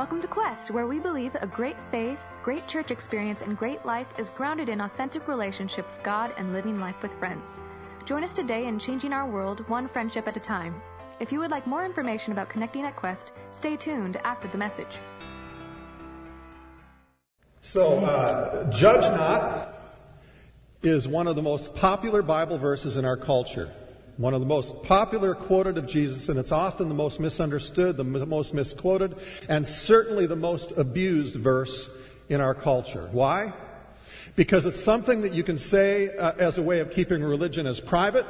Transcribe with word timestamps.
Welcome 0.00 0.22
to 0.22 0.28
Quest, 0.28 0.70
where 0.70 0.86
we 0.86 0.98
believe 0.98 1.34
a 1.34 1.46
great 1.46 1.76
faith, 1.90 2.18
great 2.42 2.66
church 2.66 2.90
experience, 2.90 3.42
and 3.42 3.54
great 3.54 3.84
life 3.84 4.06
is 4.16 4.30
grounded 4.30 4.70
in 4.70 4.80
authentic 4.80 5.28
relationship 5.28 5.86
with 5.86 6.02
God 6.02 6.32
and 6.38 6.54
living 6.54 6.80
life 6.80 7.02
with 7.02 7.12
friends. 7.18 7.60
Join 8.06 8.24
us 8.24 8.32
today 8.32 8.66
in 8.66 8.78
changing 8.78 9.12
our 9.12 9.28
world 9.28 9.68
one 9.68 9.86
friendship 9.86 10.26
at 10.26 10.38
a 10.38 10.40
time. 10.40 10.80
If 11.20 11.30
you 11.30 11.38
would 11.40 11.50
like 11.50 11.66
more 11.66 11.84
information 11.84 12.32
about 12.32 12.48
connecting 12.48 12.86
at 12.86 12.96
Quest, 12.96 13.32
stay 13.52 13.76
tuned 13.76 14.16
after 14.24 14.48
the 14.48 14.56
message. 14.56 14.96
So, 17.60 17.98
uh, 17.98 18.70
judge 18.70 19.02
not 19.02 19.68
is 20.82 21.06
one 21.06 21.26
of 21.26 21.36
the 21.36 21.42
most 21.42 21.74
popular 21.74 22.22
Bible 22.22 22.56
verses 22.56 22.96
in 22.96 23.04
our 23.04 23.18
culture. 23.18 23.70
One 24.16 24.34
of 24.34 24.40
the 24.40 24.46
most 24.46 24.82
popular 24.82 25.34
quoted 25.34 25.78
of 25.78 25.86
Jesus, 25.86 26.28
and 26.28 26.38
it's 26.38 26.52
often 26.52 26.88
the 26.88 26.94
most 26.94 27.20
misunderstood, 27.20 27.96
the 27.96 28.04
most 28.04 28.52
misquoted, 28.52 29.16
and 29.48 29.66
certainly 29.66 30.26
the 30.26 30.36
most 30.36 30.72
abused 30.72 31.36
verse 31.36 31.88
in 32.28 32.40
our 32.40 32.54
culture. 32.54 33.08
Why? 33.12 33.52
Because 34.36 34.66
it's 34.66 34.78
something 34.78 35.22
that 35.22 35.32
you 35.32 35.42
can 35.42 35.58
say 35.58 36.16
uh, 36.16 36.32
as 36.38 36.58
a 36.58 36.62
way 36.62 36.80
of 36.80 36.90
keeping 36.90 37.22
religion 37.22 37.66
as 37.66 37.80
private, 37.80 38.26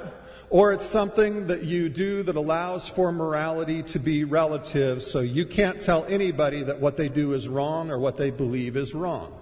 or 0.49 0.73
it's 0.73 0.87
something 0.87 1.47
that 1.49 1.65
you 1.65 1.89
do 1.89 2.23
that 2.23 2.37
allows 2.37 2.89
for 2.89 3.13
morality 3.13 3.83
to 3.85 3.99
be 3.99 4.25
relative, 4.25 5.03
so 5.03 5.21
you 5.21 5.45
can't 5.45 5.81
tell 5.81 6.05
anybody 6.07 6.63
that 6.63 6.81
what 6.81 6.97
they 6.97 7.09
do 7.09 7.33
is 7.33 7.49
wrong 7.49 7.91
or 7.91 7.99
what 7.99 8.17
they 8.17 8.31
believe 8.31 8.77
is 8.77 8.95
wrong. 8.95 9.40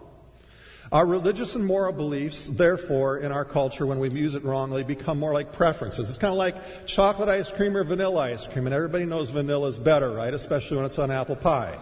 Our 0.90 1.04
religious 1.04 1.54
and 1.54 1.66
moral 1.66 1.92
beliefs, 1.92 2.46
therefore, 2.46 3.18
in 3.18 3.30
our 3.30 3.44
culture, 3.44 3.84
when 3.84 3.98
we 3.98 4.10
use 4.10 4.34
it 4.34 4.42
wrongly, 4.42 4.84
become 4.84 5.18
more 5.18 5.34
like 5.34 5.52
preferences. 5.52 6.08
It's 6.08 6.16
kind 6.16 6.32
of 6.32 6.38
like 6.38 6.86
chocolate 6.86 7.28
ice 7.28 7.50
cream 7.52 7.76
or 7.76 7.84
vanilla 7.84 8.32
ice 8.32 8.48
cream, 8.48 8.66
and 8.66 8.74
everybody 8.74 9.04
knows 9.04 9.28
vanilla 9.28 9.68
is 9.68 9.78
better, 9.78 10.10
right? 10.10 10.32
Especially 10.32 10.78
when 10.78 10.86
it's 10.86 10.98
on 10.98 11.10
apple 11.10 11.36
pie. 11.36 11.78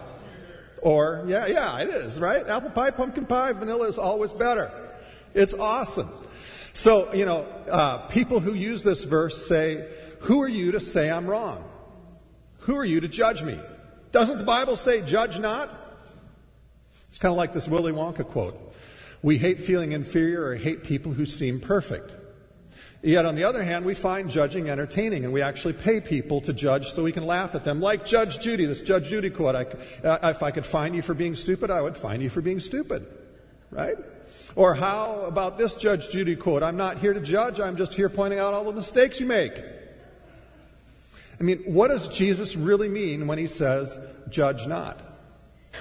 Or, 0.81 1.23
yeah, 1.25 1.45
yeah, 1.45 1.79
it 1.79 1.89
is, 1.89 2.19
right? 2.19 2.45
Apple 2.47 2.69
pie, 2.69 2.91
pumpkin 2.91 3.25
pie, 3.25 3.53
vanilla 3.53 3.87
is 3.87 3.97
always 3.97 4.33
better. 4.33 4.71
It's 5.33 5.53
awesome. 5.53 6.09
So, 6.73 7.13
you 7.13 7.25
know, 7.25 7.43
uh, 7.71 8.07
people 8.07 8.41
who 8.41 8.53
use 8.53 8.83
this 8.83 9.05
verse 9.05 9.47
say, 9.47 9.87
Who 10.21 10.41
are 10.41 10.49
you 10.49 10.73
to 10.73 10.81
say 10.81 11.09
I'm 11.09 11.27
wrong? 11.27 11.63
Who 12.59 12.75
are 12.75 12.85
you 12.85 12.99
to 12.99 13.07
judge 13.07 13.41
me? 13.41 13.57
Doesn't 14.11 14.37
the 14.37 14.43
Bible 14.43 14.75
say, 14.75 15.01
Judge 15.01 15.39
not? 15.39 15.71
It's 17.09 17.19
kind 17.19 17.31
of 17.31 17.37
like 17.37 17.53
this 17.53 17.67
Willy 17.67 17.93
Wonka 17.93 18.25
quote. 18.27 18.66
We 19.21 19.37
hate 19.37 19.61
feeling 19.61 19.91
inferior 19.91 20.45
or 20.45 20.55
hate 20.55 20.83
people 20.83 21.13
who 21.13 21.25
seem 21.25 21.59
perfect. 21.59 22.15
Yet, 23.03 23.25
on 23.25 23.35
the 23.35 23.43
other 23.43 23.63
hand, 23.63 23.85
we 23.85 23.93
find 23.93 24.29
judging 24.29 24.69
entertaining, 24.69 25.23
and 25.23 25.31
we 25.31 25.41
actually 25.41 25.73
pay 25.73 26.01
people 26.01 26.41
to 26.41 26.53
judge 26.53 26.91
so 26.91 27.03
we 27.03 27.11
can 27.11 27.25
laugh 27.25 27.53
at 27.53 27.63
them. 27.63 27.79
Like 27.79 28.05
Judge 28.05 28.39
Judy, 28.39 28.65
this 28.65 28.81
Judge 28.81 29.09
Judy 29.09 29.29
quote 29.29 29.55
I, 29.55 29.65
uh, 30.07 30.31
If 30.31 30.41
I 30.41 30.51
could 30.51 30.65
find 30.65 30.95
you 30.95 31.01
for 31.01 31.13
being 31.13 31.35
stupid, 31.35 31.69
I 31.69 31.79
would 31.79 31.95
find 31.95 32.23
you 32.23 32.29
for 32.29 32.41
being 32.41 32.59
stupid. 32.59 33.05
Right? 33.69 33.97
Or 34.55 34.73
how 34.73 35.21
about 35.21 35.57
this 35.57 35.75
Judge 35.75 36.09
Judy 36.09 36.35
quote 36.35 36.63
I'm 36.63 36.77
not 36.77 36.97
here 36.97 37.13
to 37.13 37.21
judge, 37.21 37.59
I'm 37.59 37.77
just 37.77 37.93
here 37.93 38.09
pointing 38.09 38.39
out 38.39 38.53
all 38.53 38.63
the 38.65 38.73
mistakes 38.73 39.19
you 39.19 39.25
make. 39.25 39.61
I 41.39 41.43
mean, 41.43 41.59
what 41.65 41.89
does 41.89 42.07
Jesus 42.07 42.55
really 42.55 42.89
mean 42.89 43.27
when 43.27 43.37
he 43.37 43.47
says, 43.47 43.97
judge 44.29 44.65
not? 44.65 45.01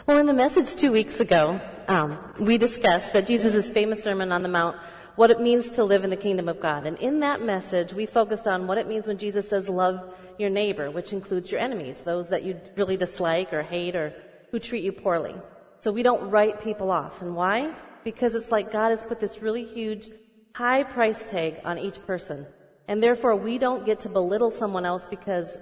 Well, 0.06 0.18
in 0.18 0.26
the 0.26 0.34
message 0.34 0.78
two 0.78 0.92
weeks 0.92 1.18
ago, 1.18 1.60
um, 1.88 2.18
we 2.38 2.58
discussed 2.58 3.12
that 3.12 3.26
Jesus' 3.26 3.68
famous 3.70 4.02
Sermon 4.02 4.32
on 4.32 4.42
the 4.42 4.48
Mount, 4.48 4.76
what 5.16 5.30
it 5.30 5.40
means 5.40 5.70
to 5.70 5.84
live 5.84 6.04
in 6.04 6.10
the 6.10 6.16
kingdom 6.16 6.48
of 6.48 6.60
God. 6.60 6.86
And 6.86 6.98
in 6.98 7.20
that 7.20 7.40
message, 7.40 7.92
we 7.92 8.06
focused 8.06 8.46
on 8.46 8.66
what 8.66 8.78
it 8.78 8.86
means 8.86 9.06
when 9.06 9.18
Jesus 9.18 9.48
says, 9.48 9.68
love 9.68 10.14
your 10.38 10.50
neighbor, 10.50 10.90
which 10.90 11.12
includes 11.12 11.50
your 11.50 11.60
enemies, 11.60 12.02
those 12.02 12.28
that 12.28 12.42
you 12.42 12.60
really 12.76 12.96
dislike 12.96 13.52
or 13.52 13.62
hate 13.62 13.96
or 13.96 14.12
who 14.50 14.58
treat 14.58 14.84
you 14.84 14.92
poorly. 14.92 15.34
So 15.80 15.90
we 15.90 16.02
don't 16.02 16.30
write 16.30 16.62
people 16.62 16.90
off. 16.90 17.22
And 17.22 17.34
why? 17.34 17.74
Because 18.04 18.34
it's 18.34 18.52
like 18.52 18.70
God 18.70 18.90
has 18.90 19.02
put 19.04 19.20
this 19.20 19.40
really 19.40 19.64
huge, 19.64 20.10
high 20.54 20.82
price 20.82 21.24
tag 21.24 21.56
on 21.64 21.78
each 21.78 22.04
person. 22.06 22.46
And 22.88 23.02
therefore, 23.02 23.34
we 23.36 23.58
don't 23.58 23.84
get 23.84 24.00
to 24.00 24.08
belittle 24.08 24.50
someone 24.50 24.84
else 24.84 25.06
because 25.08 25.58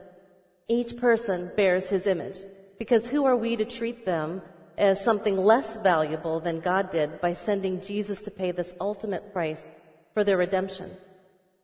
each 0.69 0.97
person 0.97 1.50
bears 1.56 1.88
his 1.88 2.06
image. 2.06 2.38
Because 2.78 3.09
who 3.09 3.25
are 3.25 3.37
we 3.37 3.56
to 3.56 3.65
treat 3.65 4.04
them 4.04 4.43
as 4.76 5.02
something 5.02 5.36
less 5.36 5.76
valuable 5.76 6.40
than 6.40 6.60
God 6.60 6.90
did 6.90 7.20
by 7.20 7.32
sending 7.32 7.80
Jesus 7.80 8.22
to 8.22 8.30
pay 8.30 8.52
this 8.52 8.74
ultimate 8.80 9.32
price 9.32 9.64
for 10.12 10.24
their 10.24 10.36
redemption? 10.36 10.90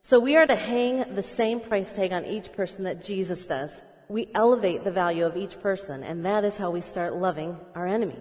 So 0.03 0.19
we 0.19 0.35
are 0.35 0.47
to 0.47 0.55
hang 0.55 1.15
the 1.15 1.23
same 1.23 1.59
price 1.59 1.91
tag 1.91 2.11
on 2.11 2.25
each 2.25 2.51
person 2.53 2.83
that 2.85 3.03
Jesus 3.03 3.45
does. 3.45 3.81
We 4.09 4.29
elevate 4.33 4.83
the 4.83 4.91
value 4.91 5.25
of 5.25 5.37
each 5.37 5.61
person, 5.61 6.03
and 6.03 6.25
that 6.25 6.43
is 6.43 6.57
how 6.57 6.71
we 6.71 6.81
start 6.81 7.15
loving 7.15 7.57
our 7.75 7.87
enemy. 7.87 8.19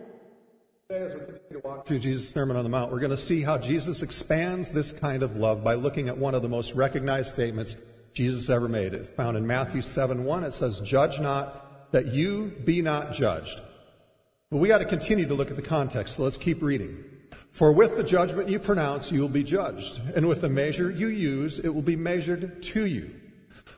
Today 0.89 1.05
as 1.05 1.15
we 1.15 1.21
continue 1.21 1.53
to 1.53 1.59
walk 1.61 1.87
through 1.87 2.01
Jesus' 2.01 2.29
Sermon 2.29 2.57
on 2.57 2.65
the 2.65 2.71
Mount, 2.71 2.93
we're 2.93 3.01
going 3.01 3.11
to 3.11 3.17
see 3.17 3.43
how 3.43 3.59
Jesus 3.59 4.03
expands 4.03 4.71
this 4.71 4.93
kind 4.93 5.23
of 5.23 5.37
love 5.37 5.65
by 5.65 5.75
looking 5.75 6.09
at 6.09 6.19
one 6.19 6.35
of 6.35 6.43
the 6.43 6.49
most 6.49 6.75
recognized 6.75 7.31
statements 7.31 7.77
Jesus 8.13 8.51
ever 8.51 8.69
made. 8.69 8.93
It's 8.93 9.11
found 9.11 9.37
in 9.37 9.47
Matthew 9.47 9.83
7 9.83 10.25
1. 10.25 10.45
It 10.45 10.53
says, 10.53 10.81
Judge 10.81 11.19
not 11.19 11.93
that 11.93 12.07
you 12.07 12.53
be 12.65 12.83
not 12.83 13.13
judged. 13.13 13.61
But 14.51 14.59
we 14.59 14.67
got 14.67 14.79
to 14.79 14.85
continue 14.85 15.29
to 15.29 15.35
look 15.35 15.51
at 15.51 15.57
the 15.57 15.63
context, 15.63 16.17
so 16.17 16.25
let's 16.25 16.37
keep 16.37 16.61
reading. 16.61 17.05
For 17.53 17.73
with 17.73 17.97
the 17.97 18.03
judgment 18.03 18.49
you 18.49 18.59
pronounce, 18.59 19.13
you 19.13 19.21
will 19.21 19.29
be 19.29 19.45
judged, 19.45 20.01
and 20.17 20.29
with 20.29 20.41
the 20.41 20.49
measure 20.49 20.91
you 20.91 21.07
use, 21.07 21.61
it 21.61 21.69
will 21.69 21.83
be 21.83 21.95
measured 21.95 22.61
to 22.65 22.85
you. 22.85 23.15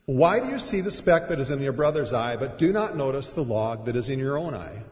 Why 0.07 0.41
do 0.41 0.49
you 0.49 0.59
see 0.59 0.81
the 0.81 0.91
speck 0.91 1.29
that 1.29 1.39
is 1.39 1.51
in 1.51 1.61
your 1.61 1.75
brother's 1.75 2.15
eye, 2.15 2.37
but 2.37 2.57
do 2.57 2.73
not 2.73 2.97
notice 2.97 3.35
the 3.35 3.45
log 3.45 3.85
that 3.85 3.97
is 3.97 4.09
in 4.09 4.19
your 4.19 4.39
own 4.39 4.55
eye? 4.55 4.83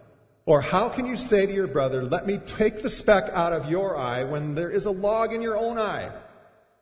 Or 0.45 0.61
how 0.61 0.91
can 0.91 1.07
you 1.07 1.17
say 1.17 1.47
to 1.47 1.53
your 1.53 1.67
brother, 1.67 2.03
Let 2.03 2.27
me 2.27 2.39
take 2.39 2.83
the 2.83 2.91
speck 2.91 3.31
out 3.33 3.55
of 3.55 3.71
your 3.71 3.97
eye 3.97 4.25
when 4.25 4.55
there 4.55 4.71
is 4.71 4.85
a 4.85 4.91
log 4.91 5.33
in 5.33 5.41
your 5.41 5.57
own 5.57 5.79
eye? 5.79 6.11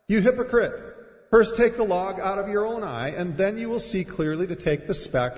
You 0.08 0.22
hypocrite! 0.22 0.72
First 1.30 1.56
take 1.56 1.76
the 1.76 1.84
log 1.84 2.18
out 2.18 2.38
of 2.38 2.48
your 2.48 2.66
own 2.66 2.82
eye, 2.82 3.10
and 3.10 3.36
then 3.36 3.58
you 3.58 3.68
will 3.68 3.80
see 3.80 4.02
clearly 4.02 4.48
to 4.48 4.56
take 4.56 4.88
the 4.88 4.94
speck 4.94 5.36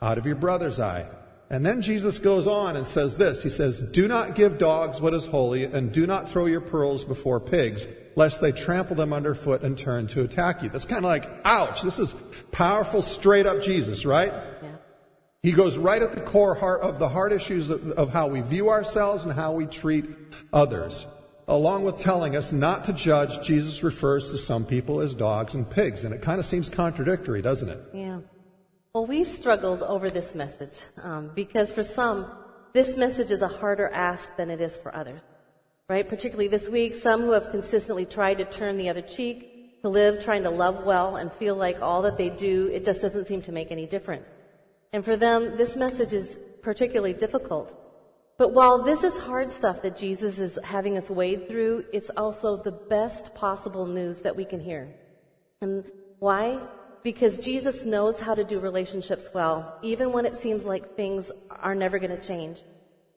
out 0.00 0.16
of 0.16 0.24
your 0.24 0.36
brother's 0.36 0.80
eye. 0.80 1.08
And 1.52 1.66
then 1.66 1.82
Jesus 1.82 2.18
goes 2.18 2.46
on 2.46 2.76
and 2.76 2.86
says 2.86 3.18
this. 3.18 3.42
He 3.42 3.50
says, 3.50 3.82
Do 3.82 4.08
not 4.08 4.34
give 4.34 4.56
dogs 4.56 5.02
what 5.02 5.12
is 5.12 5.26
holy, 5.26 5.64
and 5.64 5.92
do 5.92 6.06
not 6.06 6.30
throw 6.30 6.46
your 6.46 6.62
pearls 6.62 7.04
before 7.04 7.40
pigs, 7.40 7.86
lest 8.16 8.40
they 8.40 8.52
trample 8.52 8.96
them 8.96 9.12
underfoot 9.12 9.60
and 9.60 9.76
turn 9.76 10.06
to 10.08 10.22
attack 10.22 10.62
you. 10.62 10.70
That's 10.70 10.86
kind 10.86 11.04
of 11.04 11.10
like, 11.10 11.28
ouch, 11.44 11.82
this 11.82 11.98
is 11.98 12.14
powerful, 12.52 13.02
straight 13.02 13.44
up 13.44 13.60
Jesus, 13.60 14.06
right? 14.06 14.32
Yeah. 14.32 14.76
He 15.42 15.52
goes 15.52 15.76
right 15.76 16.00
at 16.00 16.12
the 16.12 16.22
core 16.22 16.54
heart 16.54 16.80
of 16.80 16.98
the 16.98 17.10
heart 17.10 17.34
issues 17.34 17.68
of, 17.68 17.86
of 17.92 18.08
how 18.08 18.28
we 18.28 18.40
view 18.40 18.70
ourselves 18.70 19.26
and 19.26 19.34
how 19.34 19.52
we 19.52 19.66
treat 19.66 20.06
others. 20.54 21.06
Along 21.48 21.84
with 21.84 21.98
telling 21.98 22.34
us 22.34 22.50
not 22.52 22.84
to 22.84 22.94
judge, 22.94 23.46
Jesus 23.46 23.82
refers 23.82 24.30
to 24.30 24.38
some 24.38 24.64
people 24.64 25.02
as 25.02 25.14
dogs 25.14 25.54
and 25.54 25.68
pigs, 25.68 26.04
and 26.04 26.14
it 26.14 26.22
kind 26.22 26.40
of 26.40 26.46
seems 26.46 26.70
contradictory, 26.70 27.42
doesn't 27.42 27.68
it? 27.68 27.80
Yeah. 27.92 28.20
Well, 28.94 29.06
we 29.06 29.24
struggled 29.24 29.82
over 29.82 30.10
this 30.10 30.34
message 30.34 30.84
um, 31.02 31.30
because 31.34 31.72
for 31.72 31.82
some, 31.82 32.30
this 32.74 32.94
message 32.94 33.30
is 33.30 33.40
a 33.40 33.48
harder 33.48 33.88
ask 33.88 34.36
than 34.36 34.50
it 34.50 34.60
is 34.60 34.76
for 34.76 34.94
others, 34.94 35.22
right? 35.88 36.06
Particularly 36.06 36.48
this 36.48 36.68
week, 36.68 36.94
some 36.94 37.22
who 37.22 37.30
have 37.30 37.50
consistently 37.50 38.04
tried 38.04 38.36
to 38.36 38.44
turn 38.44 38.76
the 38.76 38.90
other 38.90 39.00
cheek, 39.00 39.80
to 39.80 39.88
live 39.88 40.22
trying 40.22 40.42
to 40.42 40.50
love 40.50 40.84
well 40.84 41.16
and 41.16 41.32
feel 41.32 41.56
like 41.56 41.80
all 41.80 42.02
that 42.02 42.18
they 42.18 42.28
do, 42.28 42.66
it 42.66 42.84
just 42.84 43.00
doesn't 43.00 43.26
seem 43.26 43.40
to 43.40 43.50
make 43.50 43.72
any 43.72 43.86
difference. 43.86 44.26
And 44.92 45.02
for 45.02 45.16
them, 45.16 45.56
this 45.56 45.74
message 45.74 46.12
is 46.12 46.38
particularly 46.60 47.14
difficult. 47.14 47.74
But 48.36 48.52
while 48.52 48.82
this 48.82 49.04
is 49.04 49.16
hard 49.16 49.50
stuff 49.50 49.80
that 49.80 49.96
Jesus 49.96 50.38
is 50.38 50.58
having 50.64 50.98
us 50.98 51.08
wade 51.08 51.48
through, 51.48 51.86
it's 51.94 52.10
also 52.10 52.58
the 52.58 52.72
best 52.72 53.34
possible 53.34 53.86
news 53.86 54.20
that 54.20 54.36
we 54.36 54.44
can 54.44 54.60
hear. 54.60 54.94
And 55.62 55.90
why? 56.18 56.60
Because 57.02 57.38
Jesus 57.38 57.84
knows 57.84 58.18
how 58.18 58.34
to 58.34 58.44
do 58.44 58.60
relationships 58.60 59.30
well, 59.34 59.78
even 59.82 60.12
when 60.12 60.24
it 60.24 60.36
seems 60.36 60.64
like 60.64 60.96
things 60.96 61.30
are 61.50 61.74
never 61.74 61.98
going 61.98 62.16
to 62.16 62.26
change. 62.26 62.62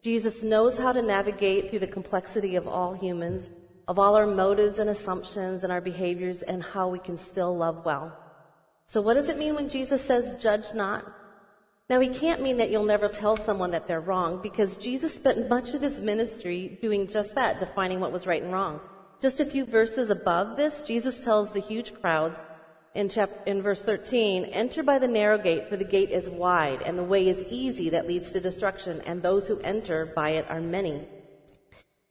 Jesus 0.02 0.42
knows 0.42 0.78
how 0.78 0.92
to 0.92 1.02
navigate 1.02 1.70
through 1.70 1.80
the 1.80 1.86
complexity 1.86 2.56
of 2.56 2.66
all 2.66 2.94
humans, 2.94 3.50
of 3.88 3.98
all 3.98 4.14
our 4.16 4.26
motives 4.26 4.78
and 4.78 4.90
assumptions 4.90 5.62
and 5.62 5.72
our 5.72 5.80
behaviors, 5.80 6.42
and 6.42 6.62
how 6.62 6.88
we 6.88 6.98
can 6.98 7.16
still 7.16 7.56
love 7.56 7.84
well. 7.84 8.16
So, 8.86 9.00
what 9.00 9.14
does 9.14 9.28
it 9.28 9.38
mean 9.38 9.54
when 9.54 9.68
Jesus 9.68 10.02
says, 10.02 10.36
judge 10.40 10.74
not? 10.74 11.12
Now, 11.88 12.00
he 12.00 12.08
can't 12.08 12.42
mean 12.42 12.56
that 12.58 12.70
you'll 12.70 12.84
never 12.84 13.08
tell 13.08 13.36
someone 13.36 13.70
that 13.70 13.86
they're 13.86 14.00
wrong, 14.00 14.40
because 14.42 14.76
Jesus 14.76 15.14
spent 15.14 15.48
much 15.48 15.74
of 15.74 15.82
his 15.82 16.00
ministry 16.00 16.78
doing 16.82 17.06
just 17.06 17.34
that, 17.36 17.60
defining 17.60 18.00
what 18.00 18.12
was 18.12 18.26
right 18.26 18.42
and 18.42 18.52
wrong. 18.52 18.80
Just 19.20 19.40
a 19.40 19.44
few 19.44 19.64
verses 19.64 20.10
above 20.10 20.56
this, 20.56 20.82
Jesus 20.82 21.20
tells 21.20 21.52
the 21.52 21.60
huge 21.60 21.94
crowds 21.94 22.40
in, 22.96 23.10
chapter, 23.10 23.38
in 23.44 23.62
verse 23.62 23.84
13, 23.84 24.46
enter 24.46 24.82
by 24.82 24.98
the 24.98 25.06
narrow 25.06 25.36
gate, 25.36 25.68
for 25.68 25.76
the 25.76 25.84
gate 25.84 26.10
is 26.10 26.28
wide, 26.28 26.80
and 26.82 26.98
the 26.98 27.04
way 27.04 27.28
is 27.28 27.44
easy 27.50 27.90
that 27.90 28.08
leads 28.08 28.32
to 28.32 28.40
destruction, 28.40 29.02
and 29.02 29.22
those 29.22 29.46
who 29.46 29.60
enter 29.60 30.06
by 30.06 30.30
it 30.30 30.46
are 30.48 30.60
many. 30.60 31.06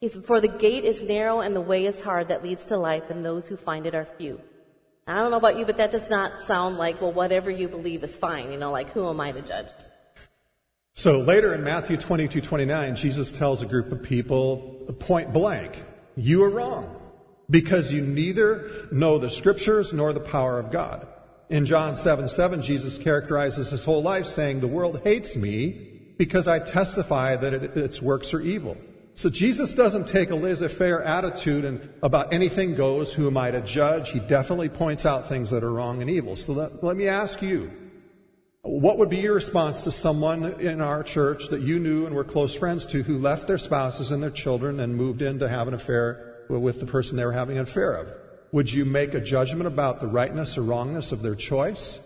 He 0.00 0.08
said, 0.08 0.24
for 0.24 0.40
the 0.40 0.48
gate 0.48 0.84
is 0.84 1.02
narrow 1.02 1.40
and 1.40 1.56
the 1.56 1.60
way 1.60 1.86
is 1.86 2.02
hard 2.02 2.28
that 2.28 2.44
leads 2.44 2.64
to 2.66 2.76
life, 2.76 3.10
and 3.10 3.24
those 3.24 3.48
who 3.48 3.56
find 3.56 3.86
it 3.86 3.94
are 3.94 4.04
few. 4.04 4.40
I 5.08 5.16
don't 5.16 5.30
know 5.30 5.36
about 5.36 5.58
you, 5.58 5.66
but 5.66 5.76
that 5.76 5.90
does 5.90 6.08
not 6.08 6.42
sound 6.42 6.76
like, 6.76 7.00
well, 7.00 7.12
whatever 7.12 7.50
you 7.50 7.68
believe 7.68 8.04
is 8.04 8.14
fine. 8.14 8.52
You 8.52 8.58
know, 8.58 8.70
like, 8.70 8.90
who 8.90 9.08
am 9.08 9.20
I 9.20 9.32
to 9.32 9.42
judge? 9.42 9.68
So 10.94 11.20
later 11.20 11.54
in 11.54 11.62
Matthew 11.62 11.96
22, 11.96 12.40
29, 12.40 12.96
Jesus 12.96 13.32
tells 13.32 13.60
a 13.60 13.66
group 13.66 13.92
of 13.92 14.02
people 14.02 14.86
point 14.98 15.32
blank, 15.32 15.82
you 16.16 16.42
are 16.42 16.50
wrong 16.50 16.95
because 17.48 17.92
you 17.92 18.02
neither 18.02 18.70
know 18.90 19.18
the 19.18 19.30
scriptures 19.30 19.92
nor 19.92 20.12
the 20.12 20.20
power 20.20 20.58
of 20.58 20.70
God. 20.70 21.06
In 21.48 21.64
John 21.64 21.96
7, 21.96 22.28
7, 22.28 22.62
Jesus 22.62 22.98
characterizes 22.98 23.70
his 23.70 23.84
whole 23.84 24.02
life 24.02 24.26
saying, 24.26 24.60
the 24.60 24.66
world 24.66 25.00
hates 25.04 25.36
me 25.36 25.68
because 26.18 26.48
I 26.48 26.58
testify 26.58 27.36
that 27.36 27.54
it, 27.54 27.76
its 27.76 28.02
works 28.02 28.34
are 28.34 28.40
evil. 28.40 28.76
So 29.14 29.30
Jesus 29.30 29.72
doesn't 29.72 30.08
take 30.08 30.30
a 30.30 30.34
laissez-faire 30.34 31.02
attitude 31.02 31.64
and 31.64 31.88
about 32.02 32.34
anything 32.34 32.74
goes, 32.74 33.12
who 33.12 33.28
am 33.28 33.36
I 33.36 33.50
to 33.50 33.60
judge? 33.62 34.10
He 34.10 34.18
definitely 34.18 34.68
points 34.68 35.06
out 35.06 35.28
things 35.28 35.50
that 35.50 35.62
are 35.62 35.72
wrong 35.72 36.02
and 36.02 36.10
evil. 36.10 36.36
So 36.36 36.52
let, 36.52 36.82
let 36.82 36.96
me 36.96 37.08
ask 37.08 37.40
you, 37.40 37.70
what 38.62 38.98
would 38.98 39.08
be 39.08 39.18
your 39.18 39.34
response 39.34 39.82
to 39.82 39.92
someone 39.92 40.60
in 40.60 40.80
our 40.80 41.04
church 41.04 41.48
that 41.48 41.62
you 41.62 41.78
knew 41.78 42.04
and 42.04 42.14
were 42.14 42.24
close 42.24 42.54
friends 42.54 42.84
to 42.86 43.04
who 43.04 43.16
left 43.16 43.46
their 43.46 43.58
spouses 43.58 44.10
and 44.10 44.20
their 44.20 44.30
children 44.30 44.80
and 44.80 44.96
moved 44.96 45.22
in 45.22 45.38
to 45.38 45.48
have 45.48 45.68
an 45.68 45.74
affair 45.74 46.25
with 46.48 46.80
the 46.80 46.86
person 46.86 47.16
they 47.16 47.24
were 47.24 47.32
having 47.32 47.56
an 47.56 47.62
affair 47.62 47.92
of? 47.94 48.12
Would 48.52 48.72
you 48.72 48.84
make 48.84 49.14
a 49.14 49.20
judgment 49.20 49.66
about 49.66 50.00
the 50.00 50.06
rightness 50.06 50.56
or 50.56 50.62
wrongness 50.62 51.12
of 51.12 51.22
their 51.22 51.34
choice? 51.34 51.98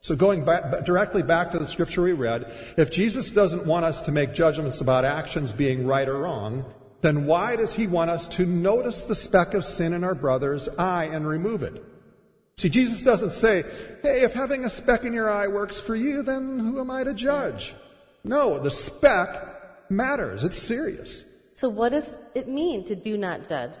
So 0.00 0.16
going 0.16 0.44
back, 0.44 0.84
directly 0.84 1.22
back 1.22 1.52
to 1.52 1.58
the 1.58 1.66
scripture 1.66 2.02
we 2.02 2.12
read, 2.12 2.52
if 2.76 2.90
Jesus 2.90 3.30
doesn't 3.30 3.66
want 3.66 3.84
us 3.84 4.02
to 4.02 4.12
make 4.12 4.34
judgments 4.34 4.80
about 4.80 5.04
actions 5.04 5.52
being 5.52 5.86
right 5.86 6.08
or 6.08 6.18
wrong, 6.18 6.64
then 7.02 7.26
why 7.26 7.56
does 7.56 7.74
he 7.74 7.86
want 7.86 8.10
us 8.10 8.26
to 8.28 8.46
notice 8.46 9.04
the 9.04 9.14
speck 9.14 9.54
of 9.54 9.64
sin 9.64 9.92
in 9.92 10.02
our 10.02 10.14
brother's 10.14 10.68
eye 10.70 11.04
and 11.04 11.26
remove 11.26 11.62
it? 11.62 11.84
See, 12.56 12.68
Jesus 12.68 13.02
doesn't 13.02 13.32
say, 13.32 13.64
hey, 14.02 14.22
if 14.22 14.32
having 14.32 14.64
a 14.64 14.70
speck 14.70 15.04
in 15.04 15.12
your 15.12 15.30
eye 15.30 15.48
works 15.48 15.80
for 15.80 15.96
you, 15.96 16.22
then 16.22 16.58
who 16.58 16.80
am 16.80 16.90
I 16.90 17.04
to 17.04 17.14
judge? 17.14 17.74
No, 18.24 18.58
the 18.58 18.70
speck 18.70 19.90
matters. 19.90 20.44
It's 20.44 20.58
serious. 20.58 21.24
So 21.62 21.68
what 21.68 21.92
does 21.92 22.10
it 22.34 22.48
mean 22.48 22.82
to 22.86 22.96
do 22.96 23.16
not 23.16 23.48
judge? 23.48 23.74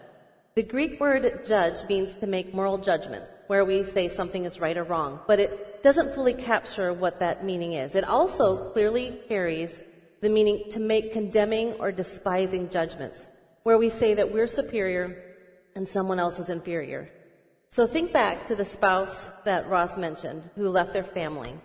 The 0.54 0.62
Greek 0.62 1.00
word 1.00 1.44
judge 1.44 1.78
means 1.88 2.14
to 2.14 2.28
make 2.28 2.54
moral 2.54 2.78
judgments, 2.78 3.28
where 3.48 3.64
we 3.64 3.82
say 3.82 4.08
something 4.08 4.44
is 4.44 4.60
right 4.60 4.76
or 4.76 4.84
wrong, 4.84 5.18
but 5.26 5.40
it 5.40 5.82
doesn't 5.82 6.14
fully 6.14 6.32
capture 6.32 6.92
what 6.92 7.18
that 7.18 7.44
meaning 7.44 7.72
is. 7.72 7.96
It 7.96 8.04
also 8.04 8.70
clearly 8.70 9.18
carries 9.26 9.80
the 10.20 10.28
meaning 10.28 10.70
to 10.70 10.78
make 10.78 11.12
condemning 11.12 11.72
or 11.80 11.90
despising 11.90 12.70
judgments, 12.70 13.26
where 13.64 13.78
we 13.78 13.90
say 13.90 14.14
that 14.14 14.32
we're 14.32 14.46
superior 14.46 15.20
and 15.74 15.88
someone 15.88 16.20
else 16.20 16.38
is 16.38 16.50
inferior. 16.50 17.10
So 17.70 17.88
think 17.88 18.12
back 18.12 18.46
to 18.46 18.54
the 18.54 18.64
spouse 18.64 19.26
that 19.44 19.68
Ross 19.68 19.98
mentioned 19.98 20.48
who 20.54 20.68
left 20.68 20.92
their 20.92 21.02
family 21.02 21.56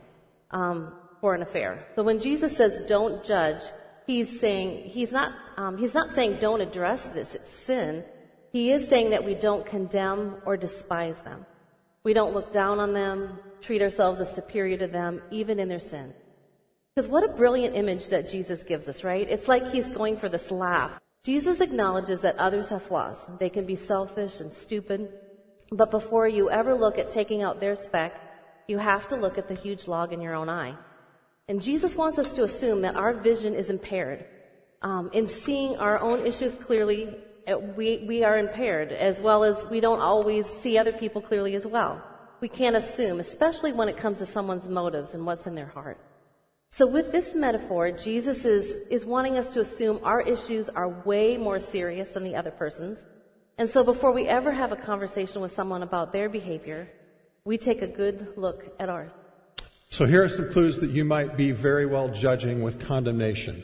um, 0.50 0.94
for 1.22 1.36
an 1.36 1.44
affair. 1.44 1.86
So 1.96 2.02
when 2.02 2.20
Jesus 2.20 2.58
says 2.58 2.82
don't 2.88 3.24
judge, 3.24 3.62
he's 4.08 4.40
saying 4.40 4.90
he's 4.90 5.12
not 5.12 5.34
um, 5.58 5.78
he's 5.78 5.94
not 5.94 6.16
saying 6.16 6.38
don't 6.40 6.62
address 6.62 7.10
this 7.10 7.36
it's 7.36 7.50
sin. 7.50 8.04
He 8.52 8.72
is 8.72 8.88
saying 8.88 9.12
that 9.12 9.24
we 9.24 9.36
don't 9.36 9.66
condemn 9.66 10.38
or 10.46 10.58
despise 10.58 11.22
them. 11.22 11.46
We 12.04 12.14
don't 12.14 12.34
look 12.34 12.52
down 12.54 12.80
on 12.80 12.94
them, 12.94 13.38
treat 13.62 13.82
ourselves 13.82 14.22
as 14.22 14.34
superior 14.34 14.78
to 14.78 14.88
them, 14.88 15.22
even 15.30 15.60
in 15.60 15.68
their 15.68 15.82
sin. 15.82 16.14
Because 16.96 17.10
what 17.10 17.24
a 17.24 17.28
brilliant 17.28 17.76
image 17.76 18.08
that 18.08 18.30
Jesus 18.30 18.64
gives 18.64 18.88
us, 18.88 19.04
right? 19.04 19.30
It's 19.30 19.48
like 19.48 19.68
he's 19.68 19.90
going 19.90 20.18
for 20.18 20.30
this 20.30 20.50
laugh. 20.50 21.00
Jesus 21.24 21.60
acknowledges 21.60 22.22
that 22.22 22.38
others 22.38 22.70
have 22.70 22.82
flaws. 22.82 23.30
They 23.38 23.50
can 23.50 23.66
be 23.66 23.76
selfish 23.76 24.40
and 24.40 24.52
stupid. 24.52 25.12
But 25.70 25.92
before 25.92 26.28
you 26.28 26.50
ever 26.50 26.74
look 26.74 26.98
at 26.98 27.12
taking 27.12 27.44
out 27.44 27.60
their 27.60 27.76
speck, 27.76 28.20
you 28.68 28.78
have 28.78 29.08
to 29.10 29.16
look 29.16 29.38
at 29.38 29.48
the 29.48 29.54
huge 29.54 29.88
log 29.88 30.14
in 30.14 30.22
your 30.22 30.34
own 30.34 30.50
eye. 30.50 30.76
And 31.50 31.62
Jesus 31.62 31.96
wants 31.96 32.20
us 32.20 32.34
to 32.34 32.44
assume 32.44 32.82
that 32.82 32.96
our 32.96 33.14
vision 33.14 33.56
is 33.56 33.70
impaired. 33.70 34.26
Um, 34.82 35.10
in 35.14 35.28
seeing 35.28 35.78
our 35.78 36.00
own 36.00 36.26
issues 36.26 36.58
clearly, 36.58 37.16
uh, 37.48 37.58
we, 37.58 38.04
we 38.06 38.24
are 38.24 38.38
impaired, 38.38 38.92
as 38.92 39.22
well 39.22 39.46
as 39.46 39.66
we 39.72 39.80
don't 39.80 40.02
always 40.02 40.46
see 40.46 40.78
other 40.78 40.92
people 40.92 41.22
clearly 41.22 41.56
as 41.56 41.66
well. 41.66 42.04
We 42.42 42.50
can't 42.50 42.76
assume, 42.76 43.20
especially 43.20 43.72
when 43.72 43.88
it 43.88 43.96
comes 43.96 44.20
to 44.20 44.26
someone's 44.26 44.68
motives 44.68 45.16
and 45.16 45.26
what's 45.26 45.48
in 45.48 45.56
their 45.56 45.68
heart. 45.68 45.98
So 46.72 46.86
with 46.86 47.14
this 47.14 47.34
metaphor, 47.34 47.92
Jesus 47.92 48.44
is, 48.44 48.76
is 48.90 49.06
wanting 49.06 49.38
us 49.38 49.50
to 49.50 49.62
assume 49.62 50.02
our 50.04 50.22
issues 50.22 50.68
are 50.68 50.90
way 51.06 51.38
more 51.38 51.60
serious 51.60 52.12
than 52.12 52.24
the 52.26 52.36
other 52.36 52.52
person's. 52.52 53.06
And 53.58 53.70
so 53.70 53.84
before 53.86 54.12
we 54.12 54.28
ever 54.28 54.52
have 54.52 54.74
a 54.74 54.76
conversation 54.76 55.42
with 55.42 55.54
someone 55.54 55.82
about 55.82 56.12
their 56.12 56.28
behavior, 56.28 56.90
we 57.46 57.58
take 57.58 57.82
a 57.82 57.88
good 57.88 58.34
look 58.36 58.76
at 58.80 58.90
ours. 58.90 59.14
So 59.90 60.06
here 60.06 60.24
are 60.24 60.30
some 60.30 60.52
clues 60.52 60.80
that 60.82 60.90
you 60.90 61.06
might 61.06 61.38
be 61.38 61.52
very 61.52 61.86
well 61.86 62.10
judging 62.10 62.62
with 62.62 62.86
condemnation. 62.86 63.64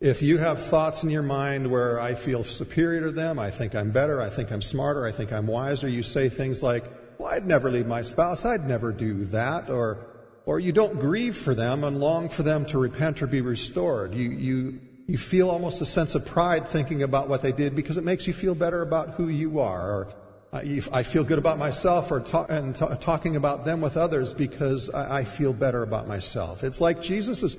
If 0.00 0.22
you 0.22 0.38
have 0.38 0.62
thoughts 0.62 1.02
in 1.02 1.10
your 1.10 1.24
mind 1.24 1.68
where 1.68 2.00
I 2.00 2.14
feel 2.14 2.44
superior 2.44 3.00
to 3.02 3.10
them, 3.10 3.38
I 3.38 3.50
think 3.50 3.74
I'm 3.74 3.90
better, 3.90 4.22
I 4.22 4.30
think 4.30 4.52
I'm 4.52 4.62
smarter, 4.62 5.04
I 5.04 5.10
think 5.10 5.32
I'm 5.32 5.48
wiser, 5.48 5.88
you 5.88 6.04
say 6.04 6.28
things 6.28 6.62
like, 6.62 6.84
well, 7.18 7.32
I'd 7.34 7.46
never 7.46 7.70
leave 7.70 7.86
my 7.86 8.02
spouse, 8.02 8.44
I'd 8.44 8.68
never 8.68 8.92
do 8.92 9.24
that, 9.26 9.68
or, 9.68 10.06
or 10.46 10.60
you 10.60 10.70
don't 10.70 11.00
grieve 11.00 11.36
for 11.36 11.54
them 11.54 11.82
and 11.82 11.98
long 11.98 12.28
for 12.28 12.44
them 12.44 12.64
to 12.66 12.78
repent 12.78 13.20
or 13.20 13.26
be 13.26 13.40
restored. 13.40 14.14
You, 14.14 14.30
you 14.30 14.80
you 15.08 15.16
feel 15.16 15.48
almost 15.48 15.80
a 15.80 15.86
sense 15.86 16.14
of 16.14 16.26
pride 16.26 16.68
thinking 16.68 17.02
about 17.02 17.30
what 17.30 17.40
they 17.40 17.50
did 17.50 17.74
because 17.74 17.96
it 17.96 18.04
makes 18.04 18.26
you 18.26 18.34
feel 18.34 18.54
better 18.54 18.82
about 18.82 19.14
who 19.14 19.28
you 19.28 19.58
are. 19.58 19.90
Or 19.90 20.08
I 20.50 21.02
feel 21.02 21.24
good 21.24 21.38
about 21.38 21.58
myself 21.58 22.10
or 22.10 22.24
and 22.48 22.74
ta- 22.74 22.94
talking 22.94 23.36
about 23.36 23.66
them 23.66 23.82
with 23.82 23.98
others 23.98 24.32
because 24.32 24.88
I, 24.88 25.18
I, 25.18 25.24
feel 25.24 25.52
better 25.52 25.82
about 25.82 26.08
myself. 26.08 26.64
It's 26.64 26.80
like 26.80 27.02
Jesus 27.02 27.42
is 27.42 27.58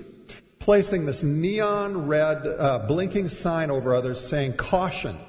placing 0.57 1.06
this 1.06 1.21
neon 1.21 2.07
red 2.07 2.47
uh, 2.47 2.80
blinking 2.88 3.30
sign 3.30 3.69
over 3.69 3.94
others 3.94 4.19
saying, 4.19 4.53
caution, 4.53 5.19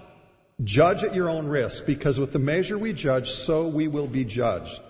judge 0.65 1.05
at 1.05 1.15
your 1.15 1.29
own 1.29 1.47
risk 1.47 1.85
because 1.85 2.19
with 2.19 2.33
the 2.33 2.39
measure 2.39 2.79
we 2.79 2.95
judge, 2.95 3.31
so 3.31 3.69
we 3.69 3.89
will 3.89 4.09
be 4.09 4.25
judged. 4.25 4.81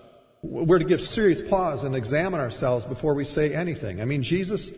We're 0.42 0.78
to 0.78 0.84
give 0.84 1.00
serious 1.00 1.42
pause 1.42 1.82
and 1.82 1.96
examine 1.96 2.40
ourselves 2.40 2.84
before 2.84 3.14
we 3.14 3.24
say 3.24 3.52
anything. 3.52 4.00
I 4.00 4.04
mean, 4.04 4.22
Jesus 4.22 4.70